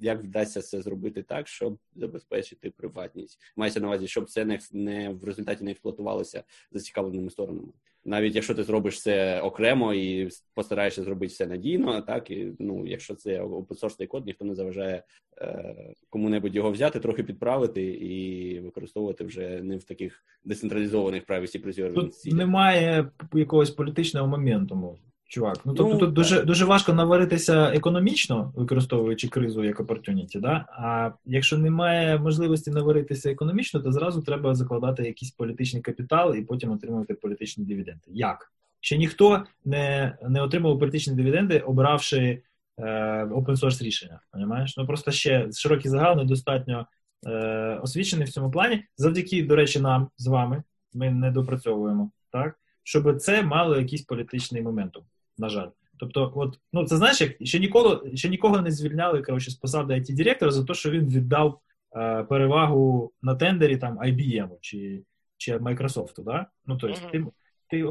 [0.00, 3.38] Як вдасться це зробити так, щоб забезпечити приватність?
[3.56, 7.72] Мається на увазі, щоб це не, не в результаті не експлуатувалося зацікавленими сторонами.
[8.06, 13.14] Навіть якщо ти зробиш це окремо і постараєшся зробити все надійно, так і ну, якщо
[13.14, 15.02] це опенсорсний код, ніхто не заважає
[15.38, 21.94] е, кому-небудь його взяти, трохи підправити і використовувати вже не в таких децентралізованих privacy preserving
[21.94, 25.58] Тут немає якогось політичного моментуму, чувак.
[25.64, 30.66] Ну, тобто Ну, тут дуже, дуже важко наваритися економічно, використовуючи кризу як opportunity, да?
[30.70, 36.72] А якщо немає можливості наваритися економічно, то зразу треба закладати якийсь політичний капітал і потім
[36.72, 38.02] отримувати політичні дивіденди.
[38.06, 38.52] Як?
[38.80, 42.42] Ще ніхто не, не отримав політичні дивіденди, обравши
[42.78, 42.82] е,
[43.24, 44.20] open source рішення.
[44.32, 44.76] Понімаєш?
[44.76, 46.86] Ну просто ще широкий загал недостатньо
[47.26, 48.84] е, освічений в цьому плані.
[48.96, 50.62] Завдяки, до речі, нам з вами
[50.94, 52.58] ми не допрацьовуємо, так?
[52.82, 55.04] Щоб це мало якийсь політичний моментум,
[55.38, 55.68] на жаль.
[55.98, 59.94] Тобто, от, ну це знаєш, як ще ніколи ще нікого не звільняли коротше, з посади
[59.94, 61.60] it директора за те, що він віддав
[61.96, 65.02] е, перевагу на тендері там IBM чи,
[65.36, 66.46] чи Microsoft, да?
[66.66, 67.10] Ну тобто, Мгм.
[67.10, 67.24] ти,
[67.70, 67.86] ти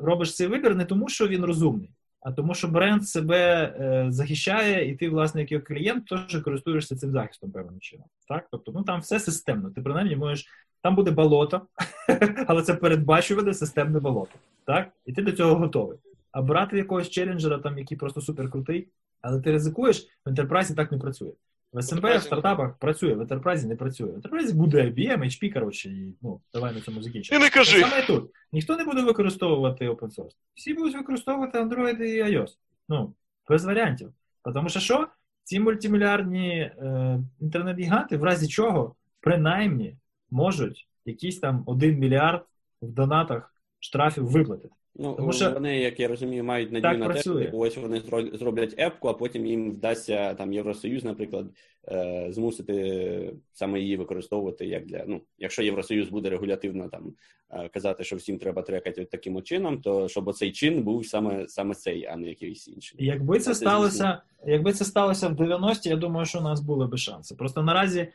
[0.00, 1.90] робиш цей вибір не тому, що він розумний,
[2.20, 6.96] а тому, що бренд себе е, захищає, і ти, власне, як його клієнт, теж користуєшся
[6.96, 8.06] цим захистом певним чином.
[8.28, 8.48] Так?
[8.50, 9.70] Тобто, ну там все системно.
[9.70, 10.46] Ти принаймні можеш
[10.82, 11.60] там буде болото,
[12.46, 14.38] але це передбачуване системне болото.
[14.64, 14.92] Так?
[15.06, 15.98] І ти до цього готовий.
[16.32, 18.88] А брати якогось челенджера, там, який просто суперкрутий,
[19.20, 21.32] але ти ризикуєш, в ентерпрайзі так не працює.
[21.72, 24.10] В SMB в стартапах працює, в ентерпрайзі не працює.
[24.10, 27.40] В ентерпрайзі буде IBM, HP, коротше, і ну, давай на цьому закінчимо.
[27.40, 27.80] І не кажи.
[27.80, 28.30] Саме тут.
[28.52, 30.34] Ніхто не буде використовувати open source.
[30.54, 32.50] Всі будуть використовувати Android і iOS.
[32.88, 33.14] Ну,
[33.48, 34.12] без варіантів.
[34.54, 35.08] Тому що що?
[35.42, 39.96] Ці мультимільярдні е, інтернет-гіганти, в разі чого, принаймні,
[40.30, 42.46] можуть якийсь там один мільярд
[42.82, 44.74] в донатах штрафів виплатити.
[44.96, 48.02] Ну, Тому що- вони, як я розумію, мають надію Так на те, що ось вони
[48.32, 51.46] зроблять епку, а потім їм вдасться там Євросоюз, наприклад,
[51.88, 57.12] е, змусити саме її використовувати як для ну, якщо Євросоюз буде регулятивно там
[57.50, 61.06] е, казати, що всім треба трекати от таким от чином, то щоб оцей чин був
[61.06, 63.04] саме саме цей, а не якийсь інший.
[63.04, 66.86] Якби це Це сталося, якби це сталося в 90-ті, я думаю, що у нас були
[66.86, 67.34] би шанси.
[67.34, 68.08] Просто наразі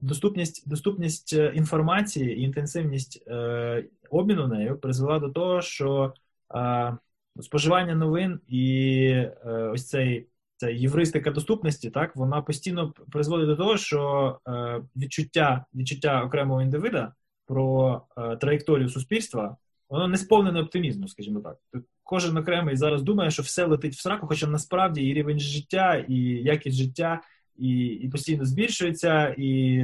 [0.00, 6.14] доступність, доступність е, інформації і інтенсивність е, обміну нею призвела до того, що
[6.54, 6.96] е,
[7.40, 10.26] споживання новин і е, ось цей.
[10.60, 17.12] Це євристика доступності, так вона постійно призводить до того, що е, відчуття відчуття окремого індивида
[17.46, 19.56] про е, траєкторію суспільства
[19.90, 21.82] воно не сповнене оптимізму, скажімо так.
[22.02, 26.16] Кожен окремий зараз думає, що все летить в сраку, хоча насправді і рівень життя, і
[26.24, 27.20] якість життя,
[27.58, 29.82] і, і постійно збільшується, і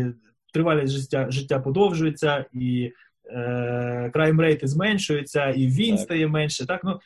[0.52, 2.92] тривалість життя життя подовжується, і
[3.26, 6.04] е, крайм-рейти зменшуються, і він Так.
[6.04, 6.66] стає менше.
[6.66, 7.00] Так ну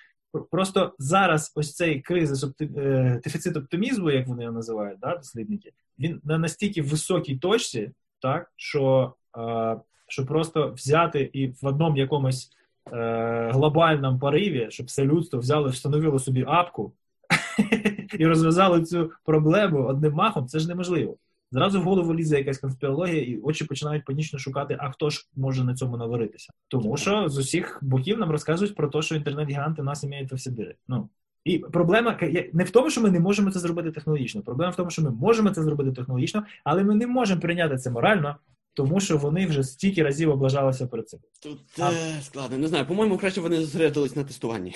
[0.51, 6.21] просто зараз ось цей кризис е, дефіцит оптимізму, як вони його називають, да, дослідники, він
[6.25, 7.91] на настільки високій точці,
[8.23, 9.77] так що, е,
[10.09, 12.51] що просто взяти і в одному якомусь
[12.93, 16.93] е, глобальному пориві, щоб все людство взяло, встановило собі апку
[18.19, 21.17] і розв'язало цю проблему одним махом, це ж неможливо.
[21.53, 25.65] Зразу в голову лізе якась конспірологія, і очі починають панічно шукати, а хто ж може
[25.65, 26.53] на цьому наваритися.
[26.69, 30.75] Тому що з усіх боків нам розказують про те, що інтернет-гіганти нас імеють всі дири.
[30.89, 31.09] Ну
[31.45, 32.19] і проблема
[32.53, 34.43] не в тому, що ми не можемо це зробити технологічно.
[34.43, 37.91] Проблема в тому, що ми можемо це зробити технологічно, але ми не можемо прийняти це
[37.91, 38.37] морально,
[38.75, 41.21] тому що вони вже стільки разів облажалися перед цим.
[41.43, 42.87] Тут А- е, складно, не знаю.
[42.87, 44.75] По-моєму, краще вони зосередились на тестуванні.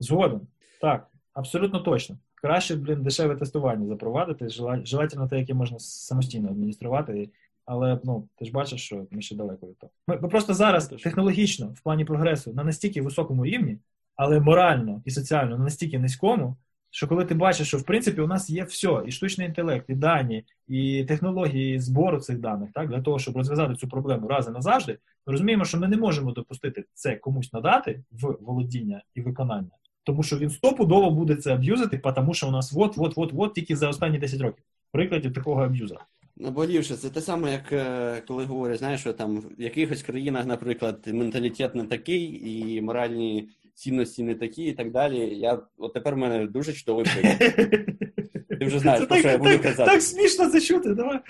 [0.00, 0.40] Згоден.
[0.80, 2.16] Так, абсолютно точно.
[2.42, 4.48] Краще, блін, дешеве тестування запровадити,
[4.84, 7.30] желательно те, яке можна самостійно адмініструвати.
[7.64, 9.92] Але ну ти ж бачиш, що ми ще далеко від того.
[10.08, 13.78] Ми, ми просто зараз технологічно в плані прогресу на настільки високому рівні,
[14.16, 16.56] але морально і соціально на настільки низькому,
[16.90, 19.94] що коли ти бачиш, що в принципі у нас є все, і штучний інтелект, і
[19.94, 24.50] дані, і технології збору цих даних, так для того, щоб розв'язати цю проблему раз і
[24.50, 29.70] назавжди, ми розуміємо, що ми не можемо допустити це комусь надати в володіння і виконання.
[30.04, 33.54] Тому що він стопудово буде це аб'юзити, тому що у нас от, от, от, от
[33.54, 35.96] тільки за останні 10 років прикладів такого аб'юза.
[36.36, 41.08] Наболівши, це те саме, як е, коли говорять, знаєш, що там в якихось країнах, наприклад,
[41.12, 45.18] менталітет не такий, і моральні цінності не такі, і так далі.
[45.18, 47.38] Я от тепер в мене дуже чудовий приклад.
[48.58, 49.90] Ти вже знаєш, про що я буду казати.
[49.90, 50.94] так смішно це чути.
[50.94, 51.20] Давай.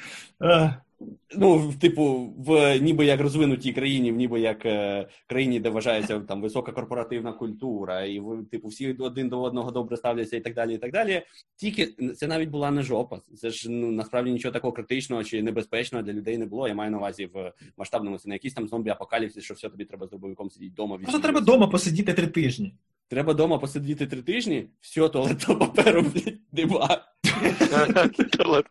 [1.36, 6.42] Ну, типу, в ніби як розвинутій країні, в ніби як е, країні, де вважається там
[6.42, 10.74] висока корпоративна культура, і в- типу всі один до одного добре ставляться, і так далі.
[10.74, 11.22] І так далі.
[11.56, 11.86] Тільки
[12.16, 13.20] це навіть була не жопа.
[13.36, 16.68] Це ж ну насправді нічого такого критичного чи небезпечного для людей не було.
[16.68, 20.06] Я маю на увазі в масштабному це не якийсь там зомбі-апокаліпсис, що все тобі треба
[20.06, 20.98] з дробовиком сидіти вдома.
[20.98, 22.74] Просто треба вдома посидіти три тижні.
[23.08, 27.00] Треба вдома посидіти три тижні, все, туалетного паперу, блядь, нема.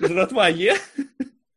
[0.00, 0.74] Жратва є,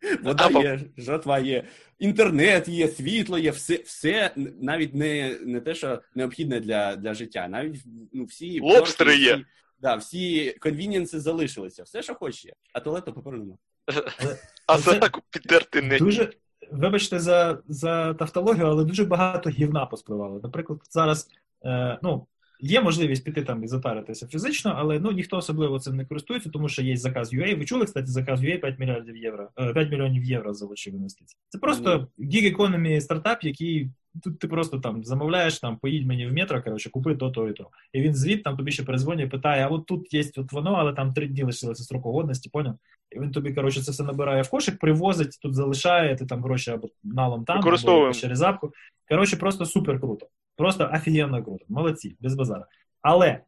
[0.24, 0.64] вода Апа.
[0.64, 1.64] є, жратва є,
[2.00, 4.32] інтернет є, світло є, все, все
[4.62, 7.84] навіть не, не те, що необхідне для, для життя, навіть
[8.14, 9.46] ну, всі Лобстери всі, є.
[9.82, 13.58] Да, всі конвінінси залишилися, все, що хочеш є, а туалету паперу нема.
[14.68, 15.98] А за таку підтерти не.
[15.98, 16.34] Дуже,
[16.72, 20.40] вибачте за, за тавтологію, але дуже багато гівна поспливало.
[20.44, 21.30] Наприклад, зараз
[21.66, 22.28] е, ну,
[22.60, 26.70] є можливість піти там і затаритися фізично, але ну, ніхто особливо цим не користується, тому
[26.70, 27.58] що є заказ UA.
[27.58, 31.38] Ви чули, кстати, заказ UA 5 мільярдів євро, е, 5 мільйонів євро залучив інвестицій.
[31.50, 33.90] Це просто gig economy стартап, який
[34.24, 37.54] тут ти просто там замовляєш, там поїдь мені в метро, коротше, купи то, то і
[37.54, 37.68] то.
[37.94, 40.94] І він звід там тобі ще перезвонює, питає, а от тут є от воно, але
[40.94, 42.78] там три дні лишилося строку годності, поняв?
[43.12, 46.72] І він тобі, коротше, це все набирає в кошик, привозить, тут залишає, ти там гроші
[46.72, 48.72] або налом там, або через апку.
[49.10, 50.28] Коротше, просто супер круто.
[50.58, 51.66] Просто офігенно круто.
[51.70, 52.66] Молодці, без базара.
[53.02, 53.40] Але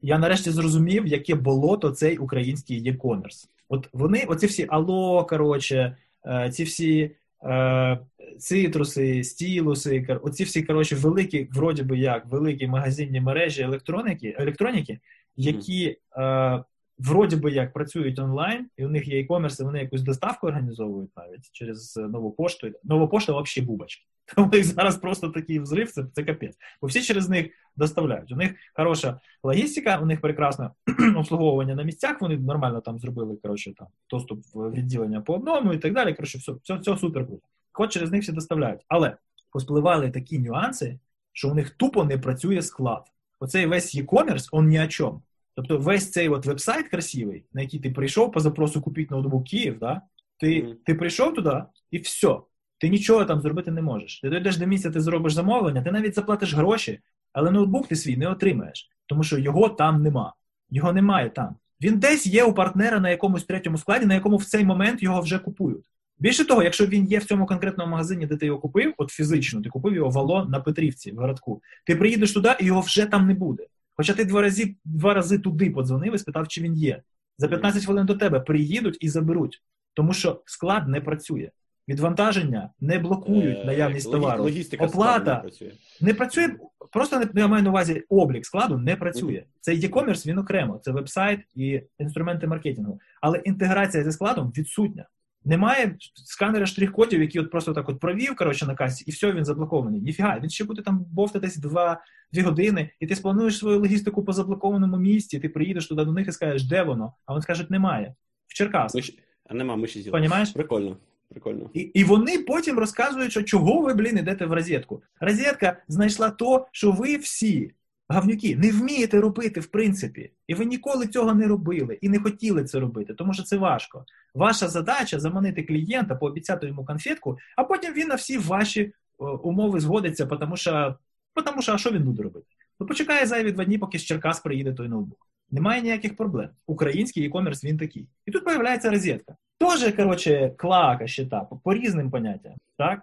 [0.00, 3.48] я нарешті зрозумів, яке болото цей український e-commerce.
[3.68, 7.10] От вони, оці всі ало, коротше, е, ці всі
[7.44, 7.98] е,
[8.38, 15.00] цитруси, стілуси, оці всі, коротше, великі, вроді би як, великі магазинні мережі електроніки, електроніки
[15.36, 16.64] які е,
[16.98, 21.10] вроді би як працюють онлайн, і у них є e-commerce, і вони якусь доставку організовують
[21.16, 22.70] навіть через нову пошту.
[22.84, 24.04] Нова пошта взагалі бубочки.
[24.34, 26.56] Тому їх зараз просто такий взрив, це, це капець.
[26.82, 28.32] Бо всі через них доставляють.
[28.32, 30.70] У них хороша логістика, у них прекрасне
[31.16, 32.20] обслуговування на місцях.
[32.20, 36.14] Вони нормально там зробили коротше, там доступ в відділення по одному і так далі.
[36.14, 37.42] Коротше, все, все, все супер круто.
[37.78, 38.80] От через них всі доставляють.
[38.88, 39.16] Але
[39.50, 40.98] поспливали такі нюанси,
[41.32, 43.02] що у них тупо не працює склад.
[43.40, 45.22] Оцей весь e-commerce, он ні о чому.
[45.56, 49.78] Тобто весь цей от веб-сайт красивий, на який ти прийшов по запросу купити ноутбук Київ,
[49.78, 50.00] да?
[50.40, 50.74] ти mm-hmm.
[50.84, 52.36] ти прийшов туди і все.
[52.78, 54.20] Ти нічого там зробити не можеш.
[54.20, 57.00] Ти дійдеш до місця, ти зробиш замовлення, ти навіть заплатиш гроші,
[57.32, 60.34] але ноутбук ти свій не отримаєш, тому що його там нема.
[60.70, 61.56] Його немає там.
[61.80, 65.20] Він десь є у партнера на якомусь третьому складі, на якому в цей момент його
[65.20, 65.84] вже купують.
[66.18, 69.62] Більше того, якщо він є в цьому конкретному магазині, де ти його купив, от фізично,
[69.62, 73.26] ти купив його вало на Петрівці в городку, ти приїдеш туди і його вже там
[73.26, 73.66] не буде.
[73.96, 77.02] Хоча ти два рази два рази туди подзвонив і спитав, чи він є.
[77.38, 79.62] За 15 хвилин до тебе приїдуть і заберуть,
[79.94, 81.50] тому що склад не працює.
[81.88, 84.42] Відвантаження не блокують е, наявність товару.
[84.42, 85.70] Логістика Оплата не працює.
[86.00, 86.48] не працює.
[86.92, 89.44] Просто не я маю на увазі облік складу не працює.
[89.60, 93.00] Цей e-commerce, він окремо, це веб-сайт і інструменти маркетингу.
[93.20, 95.06] Але інтеграція зі складом відсутня.
[95.46, 99.44] Немає сканера штрих-кодів, які от просто так от провів коротше, на касі, і все, він
[99.44, 100.00] заблокований.
[100.00, 102.00] Ніфіга, він ще буде там бовтатись два,
[102.32, 106.28] дві години, і ти сплануєш свою логістику по заблокованому місці, ти приїдеш туди до них
[106.28, 107.12] і скажеш, де воно?
[107.26, 108.14] А вони скажуть, немає.
[108.46, 109.04] В Черкасах.
[109.48, 110.10] А нема, ми ще.
[110.10, 110.50] Понімаєш?
[110.50, 110.96] Прикольно.
[111.28, 111.70] Прикольно.
[111.74, 115.02] І і вони потім розказують, що чого ви, блін, йдете в розетку.
[115.20, 117.72] Розетка знайшла то, що ви всі,
[118.08, 120.30] гавнюки, не вмієте робити, в принципі.
[120.46, 124.04] І ви ніколи цього не робили і не хотіли це робити, тому що це важко.
[124.34, 129.80] Ваша задача заманити клієнта, пообіцяти йому конфетку, а потім він на всі ваші о, умови
[129.80, 130.96] згодиться, тому що,
[131.44, 132.46] тому що а що він буде робити?
[132.80, 135.28] Ну почекає зайві два дні, поки з Черкас приїде той ноутбук.
[135.50, 136.48] Немає ніяких проблем.
[136.66, 138.08] Український e-commerce він такий.
[138.26, 139.36] І тут появляється розетка.
[139.58, 142.52] Тоже, коротше, клака ще та, по, по різним поняттям.
[142.78, 143.02] Так?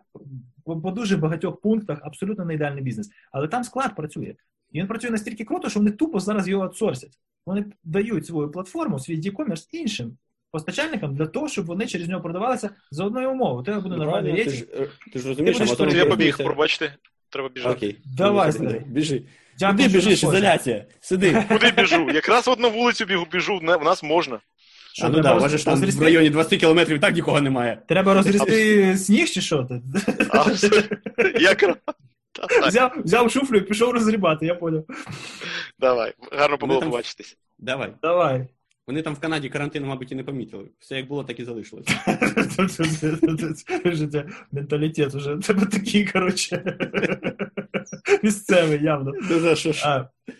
[0.65, 3.09] По, по дуже багатьох пунктах абсолютно не ідеальний бізнес.
[3.31, 4.35] Але там склад працює.
[4.73, 7.19] І він працює настільки круто, що вони тупо зараз його отсорсять.
[7.45, 10.17] Вони дають свою платформу, свій e-commerce іншим
[10.51, 13.61] постачальникам для того, щоб вони через нього продавалися за одною умовою.
[13.61, 14.55] У тебе буде нормальний рейтинг.
[14.55, 16.95] Ти ж, ти ж розумієш, ти будеш, я побіг, пробачте.
[17.29, 17.75] Треба біжати.
[17.75, 17.97] Окей.
[18.17, 18.83] Давай, біжи.
[18.87, 19.21] біжи.
[19.59, 20.85] Дякую, Куди біжиш, ізоляція?
[21.01, 21.45] Сиди.
[21.49, 22.09] Куди біжу?
[22.13, 24.39] Якраз от на вулицю бігу, біжу, в нас можна.
[24.93, 26.01] Що, а ну да, вважаєш, там розрізти?
[26.01, 27.81] в районі 20 кілометрів так нікого немає.
[27.87, 29.69] Треба розрізти сніг чи що?
[31.39, 31.75] Якраз.
[32.67, 34.83] Взяв, взяв шуфлю і пішов розрібати, я поняв.
[35.79, 37.37] Давай, гарно було побачитись.
[37.59, 37.93] Давай.
[38.01, 38.47] Давай.
[38.87, 40.65] Вони там в Канаді карантин, мабуть, і не помітили.
[40.79, 41.87] Все як було, так і залишилось.
[44.51, 46.77] Менталітет уже тебе такий, коротше.
[48.23, 49.11] Місцевий явно.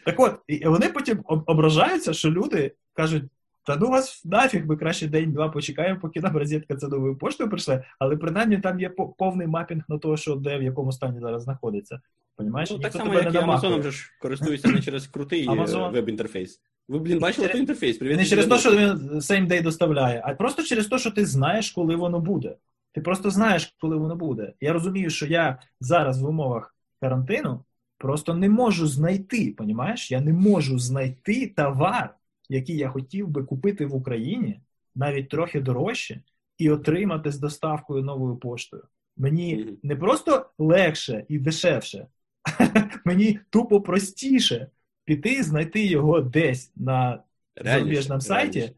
[0.06, 3.24] Так от, і вони потім ображаються, що люди кажуть.
[3.66, 7.84] Та ну вас нафіг, ми краще день-два почекаємо, поки нам розетка це новою поштою прийшли,
[8.00, 12.02] але принаймні там є повний мапінг на те, що де в якому стані зараз знаходиться.
[12.36, 12.72] Понімаєш?
[12.72, 15.92] Ну, так само, як і Амазоном вже ж користуються не через крутий Amazon.
[15.92, 16.62] веб-інтерфейс.
[16.88, 17.98] Ви, блін, бачили той інтерфейс?
[17.98, 21.26] Привіт, не через те, що він same day доставляє, а просто через те, що ти
[21.26, 22.56] знаєш, коли воно буде.
[22.92, 24.54] Ти просто знаєш, коли воно буде.
[24.62, 27.64] Я розумію, що я зараз в умовах карантину
[27.98, 30.12] просто не можу знайти, понімаєш?
[30.12, 32.16] Я не можу знайти товар,
[32.50, 34.62] який я хотів би купити в Україні,
[34.96, 36.22] навіть трохи дорожче,
[36.58, 38.84] і отримати з доставкою новою поштою.
[39.18, 42.08] Мені не просто легше і дешевше,
[43.06, 44.68] мені тупо простіше
[45.06, 47.24] піти, знайти його десь на
[47.64, 48.72] зарубіжному сайті.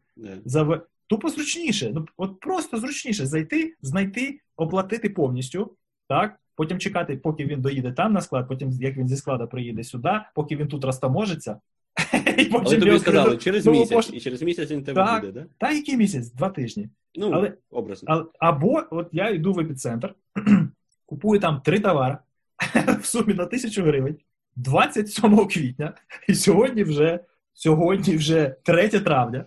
[0.45, 0.81] За...
[1.07, 1.91] Тупо зручніше.
[1.93, 5.75] Ну, от просто зручніше зайти, знайти, оплатити повністю,
[6.07, 6.39] так?
[6.55, 10.21] Потім чекати, поки він доїде там на склад, потім як він зі складу приїде сюди,
[10.35, 11.59] поки він тут розтаможиться.
[12.37, 14.13] І потім Але тобі сказали, через місяць, пошт...
[14.13, 15.45] і через місяць він тебе так, буде, да?
[15.57, 16.31] Так, який місяць?
[16.31, 16.89] Два тижні.
[17.15, 18.07] Ну, але, образно.
[18.11, 20.15] Але, або от я йду в епіцентр,
[21.05, 22.17] купую там три товари
[23.01, 24.17] в сумі на тисячу гривень,
[24.55, 25.93] 27 квітня,
[26.27, 27.19] і сьогодні вже
[27.53, 29.45] сьогодні вже 3 травня.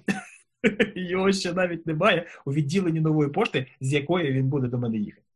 [0.94, 5.26] Його ще навіть немає у відділенні нової пошти, з якої він буде до мене їхати.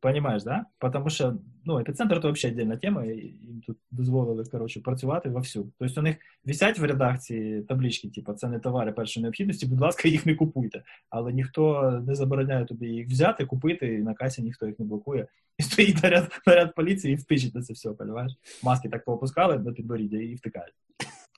[0.00, 0.64] Понимаешь, да?
[0.78, 1.34] Потому що
[1.64, 5.72] ну, епіцентр це взагалі віддільна тема, і їм тут дозволили коротше, працювати вовсю.
[5.78, 10.08] Тобто у них висять в редакції таблички, типу, це не товари першої необхідності, будь ласка,
[10.08, 10.82] їх не купуйте.
[11.10, 15.26] Але ніхто не забороняє тобі їх взяти, купити, і на касі ніхто їх не блокує.
[15.58, 18.32] І стоїть наряд, наряд поліції і втичить на це все, понимаєш?
[18.62, 20.74] Маски так поопускали на підборіддя і втикають.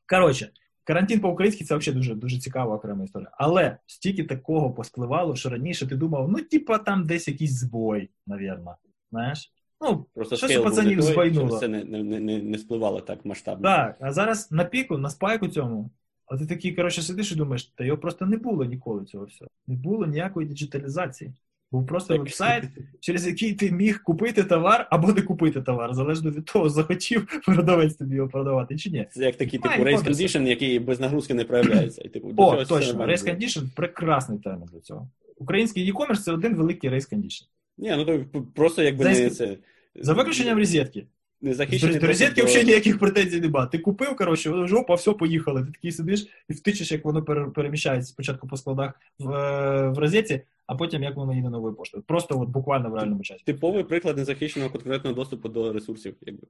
[0.08, 0.50] Коротше,
[0.84, 3.30] Карантин по-українськи це взагалі дуже дуже цікава окрема історія.
[3.32, 8.76] Але стільки такого поспливало, що раніше ти думав, ну, типа, там десь якийсь збой, навірно.
[9.10, 9.52] Знаєш?
[9.80, 11.58] Ну, Просто щось у пацанів збойнуло.
[11.58, 13.62] Це не не, не, не спливало так масштабно.
[13.62, 15.90] Так, а зараз на піку, на спайку цьому,
[16.26, 19.50] А ти такий, коротше, сидиш і думаєш, та його просто не було ніколи цього всього.
[19.66, 21.34] Не було ніякої диджиталізації.
[21.72, 22.64] Був просто веб-сайт,
[23.00, 27.94] через який ти міг купити товар або не купити товар, залежно від того, захотів продавець
[27.94, 29.06] тобі його продавати чи ні.
[29.10, 32.02] Це як такий типу race condition, який без нагрузки не проявляється.
[32.04, 33.24] І, типу, О, точно, Race.
[33.24, 35.08] Condition прекрасний термін для цього.
[35.38, 37.42] Український e-commerce це один великий Race Condition.
[37.78, 39.56] Ні, ну то просто якби За не це.
[39.94, 41.06] За виключенням розетки.
[41.42, 41.98] Не захищений.
[41.98, 43.66] до розетки взагалі ніяких претензій нема.
[43.66, 45.64] Ти купив, коротше, воно жопа, все, поїхали.
[45.64, 47.22] Ти такий сидиш і втичиш, як воно
[47.54, 50.40] переміщається спочатку по складах в, е, в розетці,
[50.70, 52.04] а потім як воно їде новою поштою.
[52.06, 53.42] Просто от буквально в реальному часі.
[53.44, 56.16] Типовий приклад незахищеного конкурентного доступу до ресурсів.
[56.20, 56.46] Якби.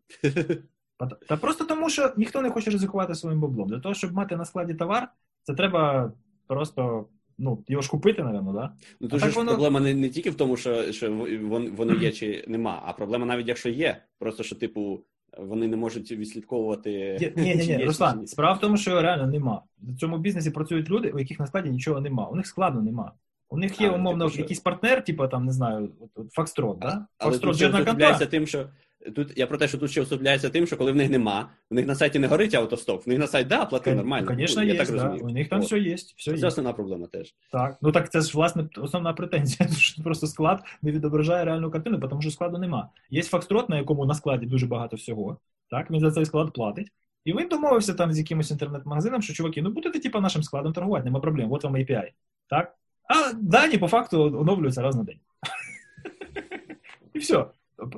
[1.29, 3.69] Та, просто тому, що ніхто не хоче ризикувати своїм баблом.
[3.69, 5.09] Для того, щоб мати на складі товар,
[5.43, 6.13] це треба
[6.47, 7.07] просто
[7.39, 8.73] ну, його ж купити, напевно, да?
[9.01, 11.13] Ну так ж воно- проблема не, не тільки в тому, що, що
[11.43, 14.03] вон- воно є чи нема, а проблема навіть якщо є.
[14.19, 15.01] Просто що, типу,
[15.39, 16.91] вони не можуть відслідковувати.
[17.21, 19.63] Є- Ні, ні, ні, Руслан, справа в тому, що реально нема.
[19.79, 22.29] В цьому бізнесі працюють люди, у яких на складі нічого нема.
[22.29, 23.13] У них складу нема.
[23.53, 26.11] У них є, А, ну, умовно, типу, що- якийсь партнер, типу там, не знаю, от,
[26.15, 27.07] от, Фокстрот, да?
[27.19, 28.19] Фокстрот жирна контора.
[28.19, 28.67] тим, що
[29.17, 31.75] тут я про те, що тут ще усугубляється тим, що коли в них нема, в
[31.75, 34.33] них на сайті не горить автостоп, в них на сайт, да, плати нормально.
[34.37, 34.93] Звісно, Ну, є, так да.
[34.93, 35.25] розумію.
[35.25, 35.67] у них там От.
[35.67, 35.95] все є.
[35.95, 36.47] Все Це є.
[36.47, 37.35] основна проблема теж.
[37.53, 37.77] Так.
[37.83, 42.23] Ну так це ж власне основна претензія, що просто склад не відображає реальну картину, тому
[42.23, 42.89] що складу нема.
[43.11, 45.39] Є Фокстрот, на якому на складі дуже багато всього.
[45.71, 46.89] Так, він за цей склад платить.
[47.25, 51.05] І він домовився там з якимось інтернет-магазином, що чуваки, ну будете типа нашим складом торгувати,
[51.05, 52.09] нема проблем, от вам API.
[52.51, 52.75] Так?
[53.11, 55.19] А дані по факту оновлюються раз на день.
[57.15, 57.47] І все.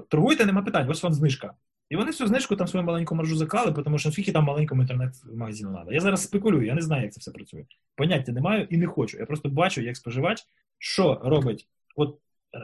[0.08, 1.54] Торгуйте, нема питань, ось вам знижка.
[1.90, 5.74] І вони всю знижку там свою маленьку маржу заклали, тому що скільки там маленькому інтернет-магазину
[5.74, 5.92] треба.
[5.92, 7.64] Я зараз спекулюю, я не знаю, як це все працює.
[7.96, 9.18] Поняття не маю і не хочу.
[9.18, 10.46] Я просто бачу, як споживач,
[10.78, 11.68] що робить.
[11.96, 12.18] От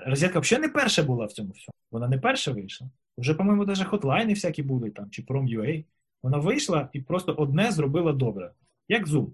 [0.06, 1.74] розетка взагалі не перша була в цьому всьому.
[1.90, 2.90] Вона не перша вийшла.
[3.18, 5.84] Вже, по-моєму, навіть хотлайни всякі будуть там, чи Prom.ua.
[6.22, 8.50] Вона вийшла і просто одне зробила добре.
[8.88, 9.26] Як Zoom.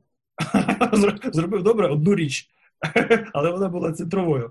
[1.33, 2.51] Зробив добре одну річ,
[3.33, 4.51] але вона була центровою.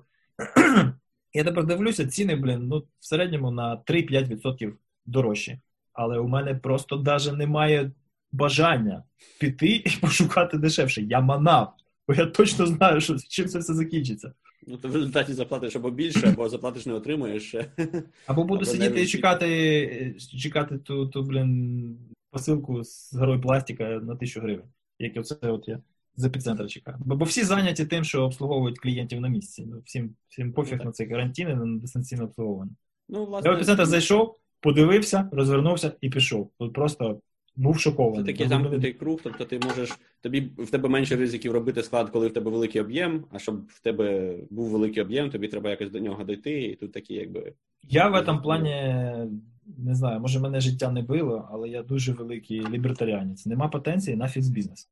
[1.34, 4.74] Я тепер дивлюся, ціни, блін, ну, в середньому на 3-5%
[5.06, 5.60] дорожчі.
[5.94, 7.92] Але у мене просто навіть немає
[8.32, 9.04] бажання
[9.40, 11.02] піти і пошукати дешевше.
[11.02, 11.74] Я манав,
[12.08, 14.34] бо я точно знаю, що чим це все закінчиться.
[14.68, 17.56] Ну, то в результаті заплатиш або більше, або заплатиш не отримуєш.
[18.28, 21.98] Або буду Або сидіти і чекати, чекати ту, ту, блін,
[22.32, 24.66] посилку з горою пластика на тисячу гривень,
[25.00, 25.80] як оце от я
[26.16, 26.98] з епіцентра чекаю.
[27.06, 29.66] Бо, бо всі зайняті тим, що обслуговують клієнтів на місці.
[29.68, 30.86] Ну, всім, всім пофіг так.
[30.86, 32.72] на цей карантин і на дистанційне обслуговування.
[33.10, 36.52] Ну, Я в епіцентр зайшов, подивився, розвернувся і пішов.
[36.60, 37.20] Тут просто
[37.56, 38.26] був Це шокований.
[38.26, 42.28] такий Тому замкнутий круг, тобто ти можеш тобі в тебе менше ризиків робити склад, коли
[42.28, 43.26] в тебе великий об'єм.
[43.32, 46.92] А щоб в тебе був великий об'єм, тобі треба якось до нього дойти, і тут
[46.92, 47.54] такі, якби
[47.84, 48.76] Я в этом плані
[49.78, 53.46] не знаю, може мене життя не било, але я дуже великий лібертаріанець.
[53.46, 54.90] Нема потенції на фікс-бізнес.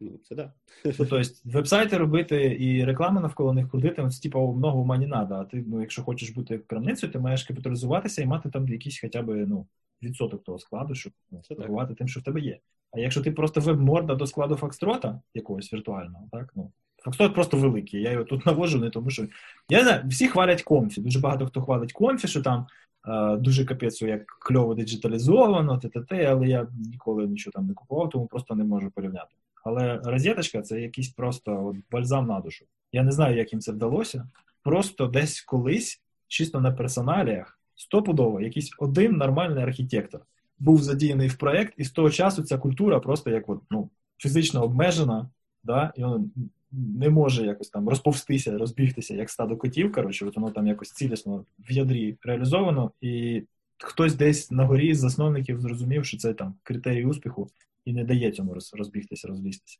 [0.00, 0.52] Ну це да.
[0.84, 5.34] Ну, Тобто веб-сайти робити і реклами навколо них крутити, це типу много ума не надо.
[5.34, 9.22] А ти, ну, якщо хочеш бути крамницею, ти маєш капіталізуватися і мати там якийсь хоча
[9.22, 9.66] б ну,
[10.02, 12.58] відсоток того складу, щоб ну, торгувати тим, що в тебе є.
[12.92, 16.72] А якщо ти просто веб-морда до складу Фокстрота якогось віртуального, так ну.
[17.04, 18.02] Фокстрот просто великий.
[18.02, 19.26] Я його тут навожу, не тому що.
[19.68, 21.00] Я не знаю, всі хвалять Comfy.
[21.00, 22.66] Дуже багато хто хвалить Comfy, що там
[23.08, 28.26] е, дуже капець, як кльово диджиталізовано, т.т., але я ніколи нічого там не купував, тому
[28.26, 29.34] просто не можу порівняти.
[29.64, 32.64] Але розеточка це якийсь просто от, бальзам на душу.
[32.92, 34.28] Я не знаю, як їм це вдалося.
[34.62, 40.20] Просто десь колись, чисто на персоналіях, стопудово, якийсь один нормальний архітектор
[40.58, 44.64] був задіяний в проект, і з того часу ця культура просто як от, ну, фізично
[44.64, 45.30] обмежена,
[45.64, 46.24] да, і воно
[46.72, 49.92] не може якось там розповстися, розбігтися, як стадо котів.
[49.92, 53.42] Коротше, от воно там якось цілісно в ядрі реалізовано, і
[53.78, 57.48] хтось десь на горі з засновників зрозумів, що це там критерій успіху,
[57.84, 59.78] і не дає цьому розбігтися, розлізтися.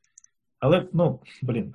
[0.58, 1.74] Але, ну, блін.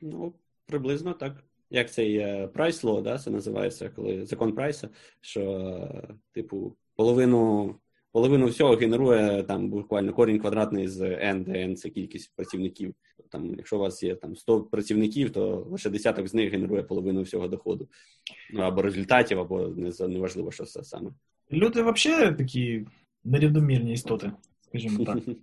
[0.00, 0.34] Ну,
[0.66, 1.44] приблизно так.
[1.70, 4.88] Як цей е, price да, це називається, коли закон прайса,
[5.20, 5.88] що,
[6.32, 7.74] типу, половину,
[8.12, 12.94] половину всього генерує там буквально корінь квадратний з n, де n це кількість працівників.
[13.30, 17.22] Там, якщо у вас є там 100 працівників, то лише десяток з них генерує половину
[17.22, 17.88] всього доходу.
[18.52, 21.10] Ну, або результатів, або не неважливо, що це саме.
[21.52, 22.86] Люди взагалі такі
[23.24, 24.32] нерівномірні істоти,
[24.70, 25.18] скажімо так.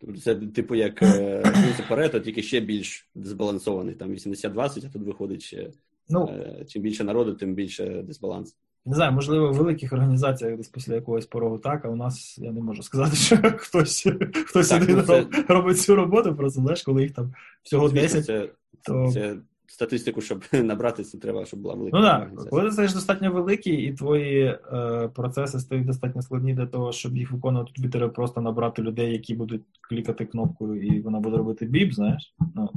[0.00, 1.42] Тобто Це типу як е,
[1.88, 3.94] Парето, тільки ще більш збалансований.
[3.94, 5.70] Там 80-20, а тут виходить ще
[6.08, 8.56] Ну, е, чим більше народу, тим більше дисбаланс.
[8.86, 12.52] не знаю, можливо, в великих організаціях десь після якогось порогу так, а у нас я
[12.52, 14.06] не можу сказати, що хтось,
[14.46, 18.20] хтось Так, один ну, це- робить цю роботу, просто знаєш, коли їх там всього Звісно,
[18.20, 18.48] 10, це,
[18.82, 19.36] то це
[19.70, 21.98] статистику, щоб набрати, це треба, щоб була велика.
[21.98, 26.66] Ну так, коли ти стаєш достатньо великий, і твої е, процеси стають достатньо складні для
[26.66, 31.20] того, щоб їх виконувати, тобі треба просто набрати людей, які будуть клікати кнопкою, і вона
[31.20, 32.34] буде робити біп, знаєш.
[32.54, 32.70] Ну,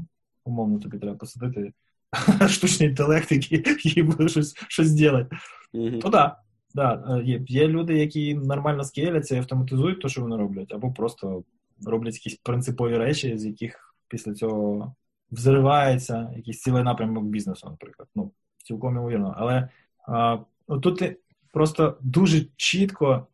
[0.46, 1.74] умовно, тобі треба посадити
[2.48, 5.28] штучний інтелект, який, який буде щось, щось робити.
[5.74, 6.00] Мгм.
[6.04, 6.38] Ну так,
[6.76, 10.92] да, е, є, є люди, які нормально скеляться і автоматизують те, що вони роблять, або
[10.92, 11.44] просто
[11.86, 14.96] роблять якісь принципові речі, з яких після цього
[15.32, 18.10] взривається якийсь цілий напрямок бізнесу, наприклад.
[18.16, 18.32] Ну,
[18.64, 19.36] цілком ймовірно.
[19.38, 19.70] Але
[20.08, 20.38] а,
[20.82, 21.04] тут
[21.52, 23.28] просто дуже чітко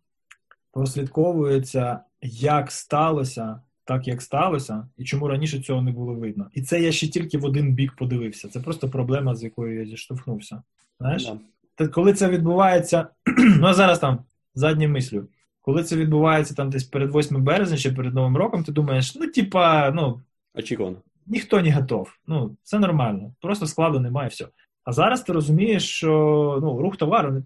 [0.72, 6.50] прослідковується, як сталося, так як сталося, і чому раніше цього не було видно.
[6.54, 8.50] І це я ще тільки в один бік подивився.
[8.50, 10.64] Це просто проблема, з якою я зіштовхнувся.
[11.00, 11.26] Знаєш?
[11.26, 11.38] Да.
[11.76, 13.08] Та коли це відбувається,
[13.60, 14.20] ну а зараз там
[14.56, 15.28] заднім мислю.
[15.62, 19.28] Коли це відбувається там десь перед 8 березня чи перед Новим роком, ти думаєш, ну,
[19.28, 20.22] типа, ну,
[20.54, 20.98] Очікувано.
[21.30, 22.10] Ніхто не готов.
[22.28, 24.48] Ну, це нормально, просто складу немає, все.
[24.84, 27.44] А зараз ти розумієш, що ну, рух товару не,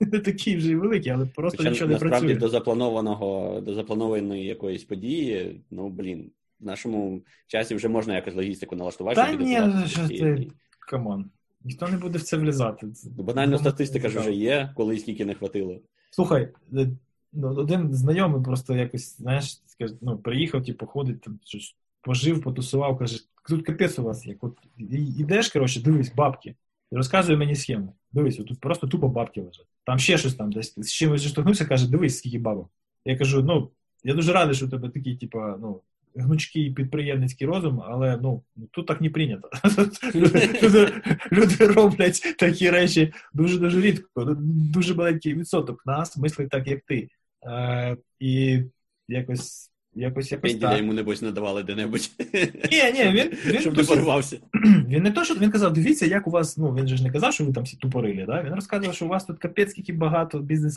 [0.12, 2.40] не такий вже й великий, але просто Хоча нічого не насправді працює.
[2.40, 8.76] до запланованого, до запланованої якоїсь події, ну блін, в нашому часі вже можна якось логістику
[8.76, 9.16] налаштувати.
[9.16, 10.48] Та ні, що ти-
[10.88, 11.30] Come on.
[11.64, 12.86] Ніхто не буде в це влізати.
[13.18, 15.80] Ну, Банально статистика ж вже є, коли скільки не хватило.
[16.10, 16.88] Слухай, е,
[17.32, 19.62] ну, один знайомий просто якось, знаєш,
[20.00, 24.44] ну, приїхав, типу, ходить, там щось пожив, потусував, каже, тут капець у вас як.
[24.44, 24.58] От
[25.18, 26.54] ідеш, коротше, дивись, бабки.
[26.90, 27.96] Розказує мені схему.
[28.12, 29.66] Дивись, тут просто тупо бабки лежать.
[29.84, 32.70] Там ще щось там десь з чимось зіштовхнувся, каже, дивись, скільки бабок.
[33.04, 33.70] Я кажу, ну,
[34.04, 35.80] я дуже радий, що у тебе такий, типа, ну,
[36.14, 39.50] гнучкий підприємницький розум, але ну, тут так не прийнято.
[40.14, 40.92] люди,
[41.32, 44.36] люди роблять такі речі дуже-дуже рідко.
[44.74, 47.08] Дуже маленький відсоток нас мислить так, як ти.
[47.46, 48.62] Е, і
[49.08, 50.78] якось, якось, якось Пенділя так.
[50.78, 52.10] йому, небось, надавали де-небудь.
[52.72, 54.38] Ні, ні, він, він, Щоб не порвався.
[54.88, 57.10] він не то, що він казав, дивіться, як у вас, ну він же ж не
[57.10, 58.42] казав, що ви там всі тупорили, да?
[58.42, 60.76] Він розказував, що у вас тут капець скільки багато бізнес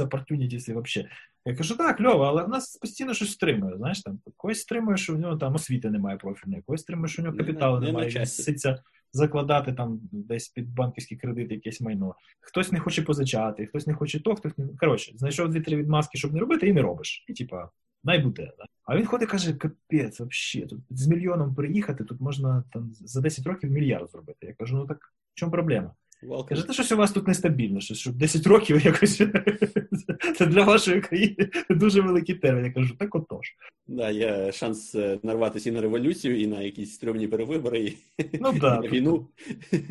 [0.67, 1.05] і вообще.
[1.45, 3.77] Я кажу, так, кльово, але в нас постійно щось стримує.
[3.77, 7.25] Знаєш, там когось стримує, що в нього там освіти немає профільної, когось стримує, що в
[7.25, 8.79] нього капіталу не немає, він ситься
[9.13, 12.15] закладати там десь під банківський кредит якесь майно.
[12.39, 14.67] Хтось не хоче позичати, хтось не хоче то, хтось не.
[14.79, 17.25] Коротше, знайшов дві-три відмазки, щоб не робити, і не робиш.
[17.27, 17.69] І типа,
[18.03, 18.51] най буде.
[18.57, 18.65] Да?
[18.85, 23.21] А він ходить і каже: капець, вообще, тут з мільйоном приїхати, тут можна там за
[23.21, 24.47] 10 років мільярд зробити.
[24.47, 25.93] Я кажу, ну так в чому проблема?
[26.23, 26.47] Welcome.
[26.47, 29.17] Каже, та щось у вас тут нестабільно, щось, щоб 10 років якось
[30.37, 32.65] це для вашої країни дуже великий термін.
[32.65, 33.55] Я кажу, так отож.
[33.87, 37.97] Да, є шанс е, нарватися і на революцію, і на якісь стрьомні перевибори, і
[38.41, 39.27] Ну да, на війну.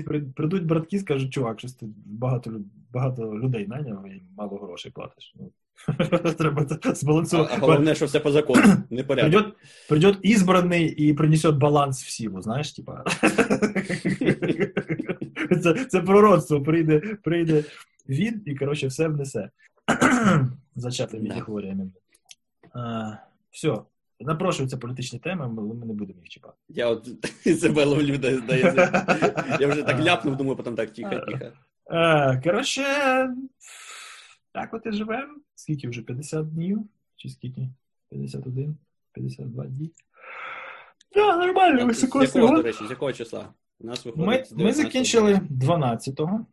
[0.05, 2.61] При- Прийдуть братки, скажуть, чувак, щось ти багато,
[2.93, 5.35] багато людей найняв і мало грошей платиш.
[5.37, 5.53] Ну,
[6.39, 7.55] Треба А, збалансувати.
[7.57, 9.33] а головне, що все по закону, не порядок.
[9.33, 9.55] Придет,
[9.89, 13.05] придет избранный и принесет баланс в силу, знаєш, типа.
[15.63, 17.65] це, це пророцтво прийде, прийде
[18.09, 19.51] він і, коротше, все внесе.
[20.77, 21.41] Зачати Да.
[21.41, 21.91] хворіями.
[23.51, 23.75] Все.
[24.21, 26.55] Напрошуються політичні теми, але ми не будемо їх чіпати.
[26.69, 27.09] Я от
[27.61, 28.33] себе ловлю, де.
[29.61, 31.45] Я вже так ляпнув, думаю, потім так тихо, тихо.
[31.91, 32.83] Е, Коротше,
[34.53, 35.35] так от і живемо.
[35.55, 36.03] Скільки вже?
[36.03, 36.89] 50 днів?
[37.17, 37.69] Чи скільки?
[38.11, 38.77] 51?
[39.13, 39.91] 52 дні?
[41.11, 42.57] Так, нормально, З якого, год.
[42.57, 43.53] до речі, з якого числа?
[43.81, 46.47] У нас Ми, виходить з ми закінчили 12-го.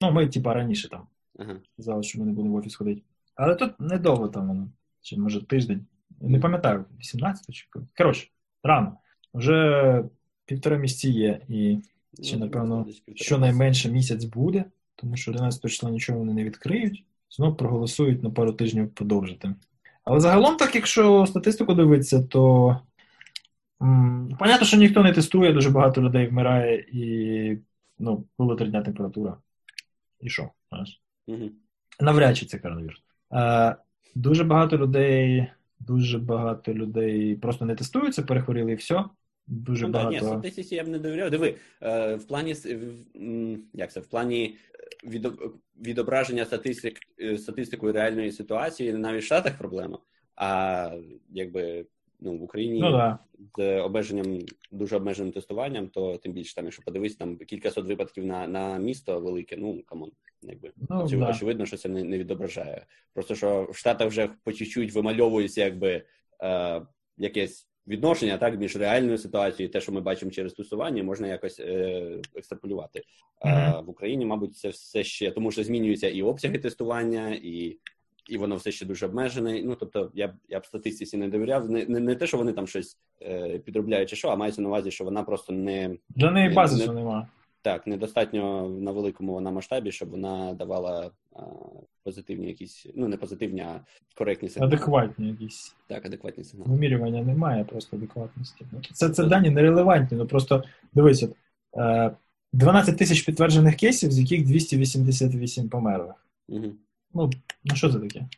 [0.00, 1.06] Ну, ми, типа, раніше там
[1.38, 1.60] Ага.
[1.76, 3.02] казали, що ми не будемо в офіс ходити.
[3.34, 4.68] Але тут недовго там воно.
[5.00, 5.86] Чи може тиждень.
[6.20, 7.86] Не пам'ятаю, 18 чи коли.
[7.96, 8.28] Коротше,
[8.62, 8.96] рано.
[9.34, 10.04] Вже
[10.46, 11.78] півтора місяці є, і
[12.22, 14.64] ще, Ну, напевно, щонайменше місяць буде,
[14.96, 17.04] тому що 11 числа нічого вони не відкриють.
[17.36, 19.54] Знов проголосують на пару тижнів подовжити.
[20.04, 22.76] Але загалом, так, якщо статистику дивитися, то
[23.82, 27.58] м, понятно, що ніхто не тестує, дуже багато людей вмирає, і
[27.98, 29.36] ну, було три дня температура.
[30.20, 30.50] І що?
[31.28, 31.50] Мгм.
[32.00, 33.02] Навряд чи це коронавірус.
[33.32, 33.76] Е,
[34.14, 35.46] дуже багато людей,
[35.80, 39.04] дуже багато людей просто не тестуються, перехворіли і все.
[39.46, 40.10] Дуже Ну, багато.
[40.10, 41.30] ні, статистиці я б не довіряв.
[41.30, 42.54] Диви, е, в плані
[43.74, 44.56] як це, в плані
[45.76, 49.98] відображення статистик, е, статистикою реальної ситуації навіть в Штатах проблема.
[50.36, 50.90] А
[51.30, 51.86] якби
[52.20, 53.18] ну, в Україні Ну да.
[53.56, 54.38] з обмеженням,
[54.70, 59.20] дуже обмеженим тестуванням, то тим більше там, якщо подивитися, там кількасот випадків на, на місто
[59.20, 60.10] велике, ну come on,
[60.42, 61.32] якби Ну, Очевидно, да.
[61.32, 62.86] очевидно, що це не, не відображає.
[63.14, 66.04] Просто що в Штатах вже по чуть-чуть вимальовується якби
[66.42, 66.82] е,
[67.18, 71.60] якесь відношення так між реальною ситуацією, і те, що ми бачимо через тестування, можна якось
[71.60, 73.02] е, екстраполювати.
[73.40, 77.78] А в Україні, мабуть, це все ще тому, що змінюються і обсяги тестування, і,
[78.28, 79.62] і воно все ще дуже обмежене.
[79.62, 81.70] Ну тобто, я б я б статистиці не довіряв.
[81.70, 84.68] Не, не, не те, що вони там щось е, підробляють чи що, а мається на
[84.68, 87.28] увазі, що вона просто не Для неї базису не- нема.
[87.62, 91.10] Так, недостатньо на великому вона масштабі, щоб вона давала
[92.04, 93.80] позитивні якісь, ну не позитивні, а
[94.18, 94.74] коректні сигнали.
[94.74, 95.74] Адекватні якісь.
[95.86, 96.70] Так, адекватні сигнали.
[96.70, 98.66] Вимірювання немає, просто адекватності.
[98.72, 100.18] Ну, Це, це дані нерелевантні.
[100.18, 100.64] Ну просто
[100.94, 101.24] дивись,
[101.76, 102.10] е,
[102.52, 106.26] 12 тисяч підтверджених кейсів, з яких 288 померлих.
[106.48, 106.66] Угу.
[107.14, 107.30] Ну,
[107.64, 108.28] ну що це таке?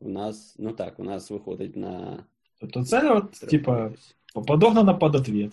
[0.00, 2.24] У нас, ну так, у нас виходить на
[2.62, 3.90] Тобто це, от, типа,
[4.46, 5.52] подогнано під ответ.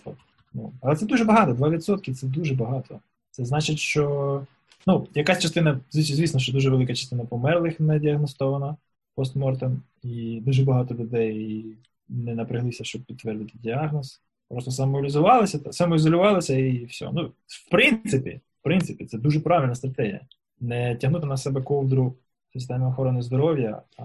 [0.54, 3.00] Ну, але це дуже багато, 2% це дуже багато.
[3.30, 4.46] Це значить, що
[4.86, 8.76] ну, якась частина, звісно, що дуже велика частина померлих не діагностована
[9.14, 11.64] постмортем, і дуже багато людей
[12.08, 14.20] не напряглися, щоб підтвердити діагноз.
[14.48, 17.10] Просто самоізолювалися, та- самоізолювалися і все.
[17.12, 20.20] Ну, в принципі, в принципі, це дуже правильна стратегія.
[20.60, 22.14] Не тягнути на себе ковдру
[22.52, 24.02] системи охорони здоров'я, а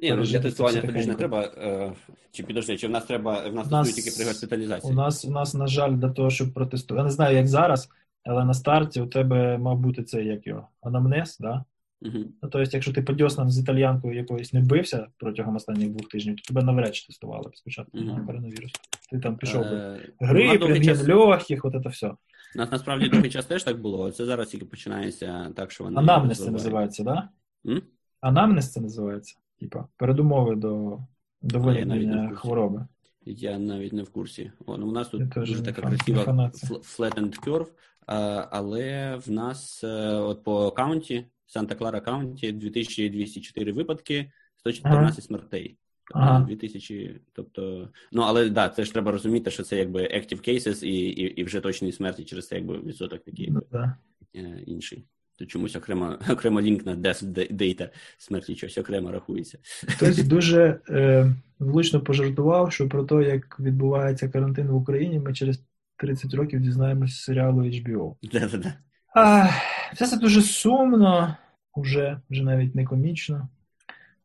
[0.00, 1.42] Ні, ну для тестування тобі ж не треба.
[1.42, 1.92] Е,
[2.30, 4.92] чи підожди, чи в нас треба, в нас нас- тільки при госпіталізації?
[4.92, 7.00] У нас, у нас, на жаль, для того, щоб протестувати.
[7.00, 7.88] Я не знаю, як зараз,
[8.24, 11.64] але на старті у тебе мав бути це як його анамнез, да?
[12.02, 12.12] Угу.
[12.18, 16.36] Ну, тобто, якщо ти по дьоснам з італіянкою якоюсь не бився протягом останніх двох тижнів,
[16.36, 18.06] то тебе навряд чи тестували спочатку Мгм.
[18.06, 18.72] на коронавірус.
[19.10, 19.76] Ти там пішов би.
[19.76, 22.08] Е, Грип, рентген час- легких, от це все.
[22.08, 24.10] У нас насправді довгий час теж так було.
[24.10, 27.28] Це зараз тільки починається так, що вони Анамнез це називається, да?
[27.66, 27.82] М?
[28.20, 29.36] Анамнез це називається.
[29.60, 30.98] Типа, передумови до,
[31.42, 32.40] до А, я навіть не в виникнення курсі.
[32.40, 32.86] хвороби.
[33.26, 34.52] Я навіть не в курсі.
[34.66, 36.50] О, ну, у нас тут дуже така красива
[36.98, 37.66] flattened curve,
[38.06, 45.76] але в нас е, от по county, Санта-Клара County, 2204 випадки, 114 смертей.
[46.06, 46.44] Тобто, Ага.
[46.44, 50.94] 2000, тобто, ну але да, це ж треба розуміти, що це якби active cases і,
[51.06, 53.96] і, і вже точні смерті через це якби відсоток такий Ну, да.
[54.34, 55.04] е, інший.
[55.36, 57.88] То чомусь окремо, окремо лінк на death data
[58.18, 59.58] смерті щось окремо рахується.
[59.88, 65.60] Хтось дуже е, влучно пожартував, що про те, як відбувається карантин в Україні, ми через
[65.96, 68.14] 30 років дізнаємося з серіалу HBO.
[68.22, 68.74] Да-да-да.
[69.14, 69.48] А,
[69.94, 71.36] все це дуже сумно,
[71.76, 73.48] вже, вже навіть не комічно.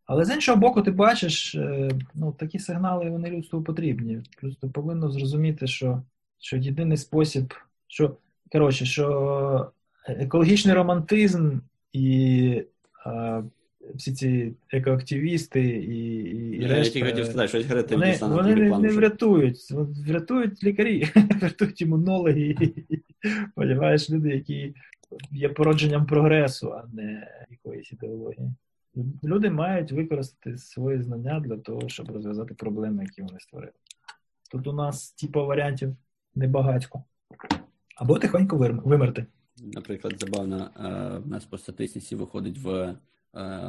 [0.05, 4.21] Але з іншого боку, ти бачиш, е, ну, такі сигнали вони людству потрібні.
[4.41, 6.03] Просто повинно зрозуміти, що,
[6.39, 7.53] що єдиний спосіб,
[7.87, 8.17] що
[8.51, 9.71] коротше, що
[10.07, 11.59] екологічний романтизм
[11.93, 12.63] і
[13.05, 13.41] а,
[13.95, 18.89] всі ці екоактивісти і, і, і Я решта, хотів сказати, щось вони, вони не, не
[18.89, 19.71] врятують.
[20.07, 22.55] Врятують лікарі, врятують імунологи.
[23.55, 24.73] Понімаєш, люди, які
[25.31, 28.51] є породженням прогресу, а не якоїсь ідеології.
[29.23, 33.73] Люди мають використати свої знання для того, щоб розв'язати проблеми, які вони створили.
[34.51, 35.95] Тут у нас, типу, варіантів
[36.35, 37.03] небагатько.
[37.95, 39.25] Або тихонько вимерти.
[39.63, 42.95] Наприклад, забавно, е, в нас по статистиці виходить в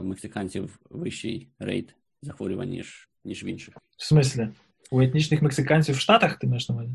[0.02, 3.74] мексиканців вищий рейт захворювань, ніж, ніж в інших.
[3.96, 4.48] В смислі,
[4.90, 6.92] у етнічних мексиканців в Штатах ти маєш на увазі?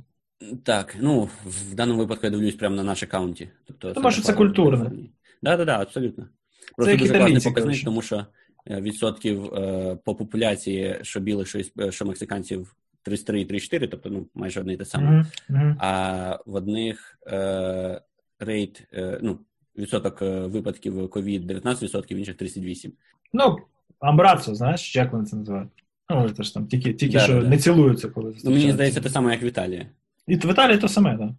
[0.64, 3.50] Так, ну в даному випадку я дивлюсь прямо на наш аккаунті.
[3.66, 4.86] Тобто, Тому що це культурно.
[4.86, 6.30] Так, да, да, абсолютно.
[6.76, 8.26] Просто як дуже класний показник, тому що
[8.68, 11.62] е, відсотків е, по популяції, що білих, що,
[11.92, 15.26] що мексиканців 33 і 34, тобто ну, майже одне і те саме.
[15.50, 15.76] Угу.
[15.80, 18.02] А в одних е,
[18.40, 19.40] рейт, е, ну,
[19.78, 22.92] відсоток е, випадків COVID 19%, в інших 38%.
[23.34, 23.58] Ну,
[24.00, 25.70] амбрацо, знаєш, як вони це називають?
[26.10, 27.48] Ну, це ж там тільки, тільки Да, що да, да.
[27.48, 29.88] не цілуються, коли Ну, мені здається, те саме, як в Італії.
[30.28, 31.30] І в Італії то саме, так.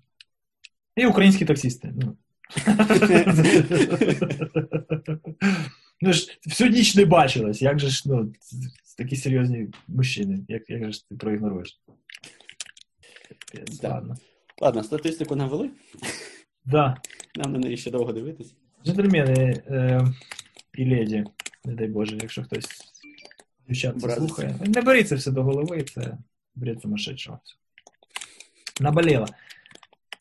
[0.96, 1.94] І українські таксісти.
[1.96, 2.16] Ну.
[6.00, 7.62] ну ж, всю ніч не бачилось.
[7.62, 8.32] Як же ж, ну,
[8.98, 11.80] такі серйозні мужчини, як, як же ж ти проігноруєш?
[13.82, 14.16] Ладно.
[14.60, 15.70] Ладно, статистику навели.
[16.66, 16.96] Да.
[17.36, 18.54] Нам на неї ще довго дивитись.
[18.86, 20.06] Джентльмени е,
[20.74, 21.24] і леді,
[21.64, 22.68] не дай Боже, якщо хтось
[23.68, 24.54] дівчат це слухає.
[24.66, 26.18] Не беріть це все до голови, це
[26.54, 27.38] бред сумасшедшого.
[28.80, 29.26] Наболіло.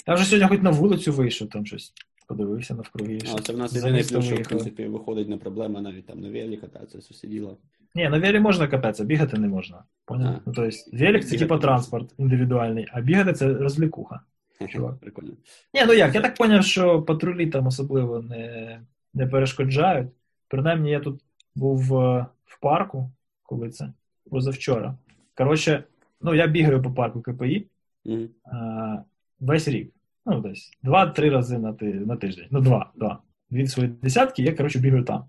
[0.08, 1.94] Я вже сьогодні хоч на вулицю вийшов, там щось
[2.28, 3.20] подивився навкруги.
[3.24, 4.50] А, щось це в нас за єдиний місто плюс, що в виїхав.
[4.50, 7.58] принципі виходить не проблема навіть там на велі кататися, все діло.
[7.96, 9.84] Ні, на велі можна кататися, бігати не можна.
[10.06, 10.28] Поняв?
[10.36, 10.42] А.
[10.46, 11.68] Ну, тобто, велик це Бігати типа можна.
[11.68, 14.20] транспорт індивідуальний, а бігати це розвлікуха.
[14.70, 15.00] Чувак.
[15.00, 15.32] Прикольно.
[15.74, 18.82] Ні, ну як, я так зрозумів, що патрулі там особливо не,
[19.14, 20.10] не перешкоджають.
[20.48, 21.22] Принаймні, я тут
[21.56, 21.78] був
[22.46, 23.12] в парку,
[23.44, 23.94] коли це
[24.32, 24.98] позавчора.
[25.38, 25.84] Коротше,
[26.22, 27.68] ну я бігаю по парку КПІ
[28.06, 28.30] Мгм.
[28.54, 29.04] е,
[29.40, 29.92] весь рік.
[30.26, 32.48] Ну, десь два-три рази на, ти, на тиждень.
[32.52, 33.20] Ну, два, два.
[33.52, 35.26] Від своєї десятки я, коротше, бігаю там.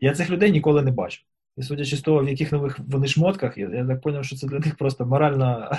[0.00, 1.24] Я цих людей ніколи не бачив.
[1.56, 4.46] І судячи з того, в яких нових вони шмотках, я, я так зрозумів, що це
[4.46, 5.70] для них просто моральна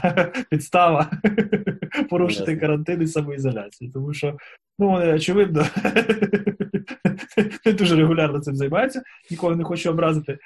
[0.49, 1.11] підстава
[2.09, 3.91] порушити карантин і самоізоляцію.
[3.91, 4.37] Тому що,
[4.79, 5.65] ну, вони, очевидно,
[7.65, 10.37] не дуже регулярно цим займаються, нікого не хочу образити.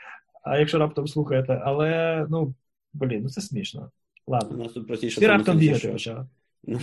[0.44, 2.54] А якщо раптом слухаєте, але ну,
[2.94, 3.92] блін, ну це смішно.
[4.28, 4.70] Ладно.
[4.88, 6.28] простіше Ти раптом бігати почав.
[6.64, 6.80] Ну,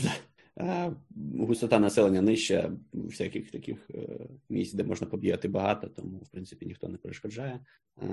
[1.39, 6.89] густота населення нижча, всяких таких е, місць, де можна побігати багато, тому в принципі ніхто
[6.89, 7.61] не перешкоджає.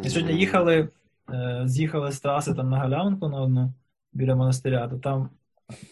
[0.08, 0.90] Сьогодні їхали,
[1.34, 3.74] е, з'їхали з траси там на галявинку на одну
[4.14, 5.30] біля монастиря, то там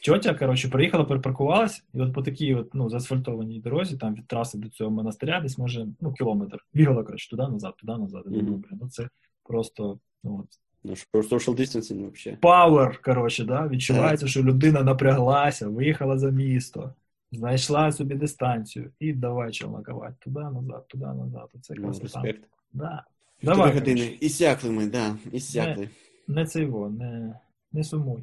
[0.05, 4.57] тьотя, коротше, приїхала, перепаркувалась, і от по такій от, ну, заасфальтованій дорозі, там від траси
[4.57, 6.65] до цього монастиря, десь може ну, кілометр.
[6.73, 8.23] Бігала, коротше, туди назад, туди назад.
[8.25, 9.09] Я думаю, ну це
[9.43, 10.47] просто ну, от,
[10.83, 12.37] Ну, social distancing вообще.
[12.41, 13.67] power, коротше, да?
[13.67, 16.93] відчувається, що людина напряглася, виїхала за місто,
[17.31, 20.15] знайшла собі дистанцію і давай челнокувати.
[20.19, 21.49] Туди назад, туди назад.
[21.61, 22.03] Це красота.
[22.03, 22.49] респект.
[22.73, 23.03] Да.
[23.43, 24.17] Давай, години.
[24.19, 25.89] Ісякли ми, да, ісякли.
[26.27, 27.39] Не цей во, не,
[27.71, 28.19] не сумуй.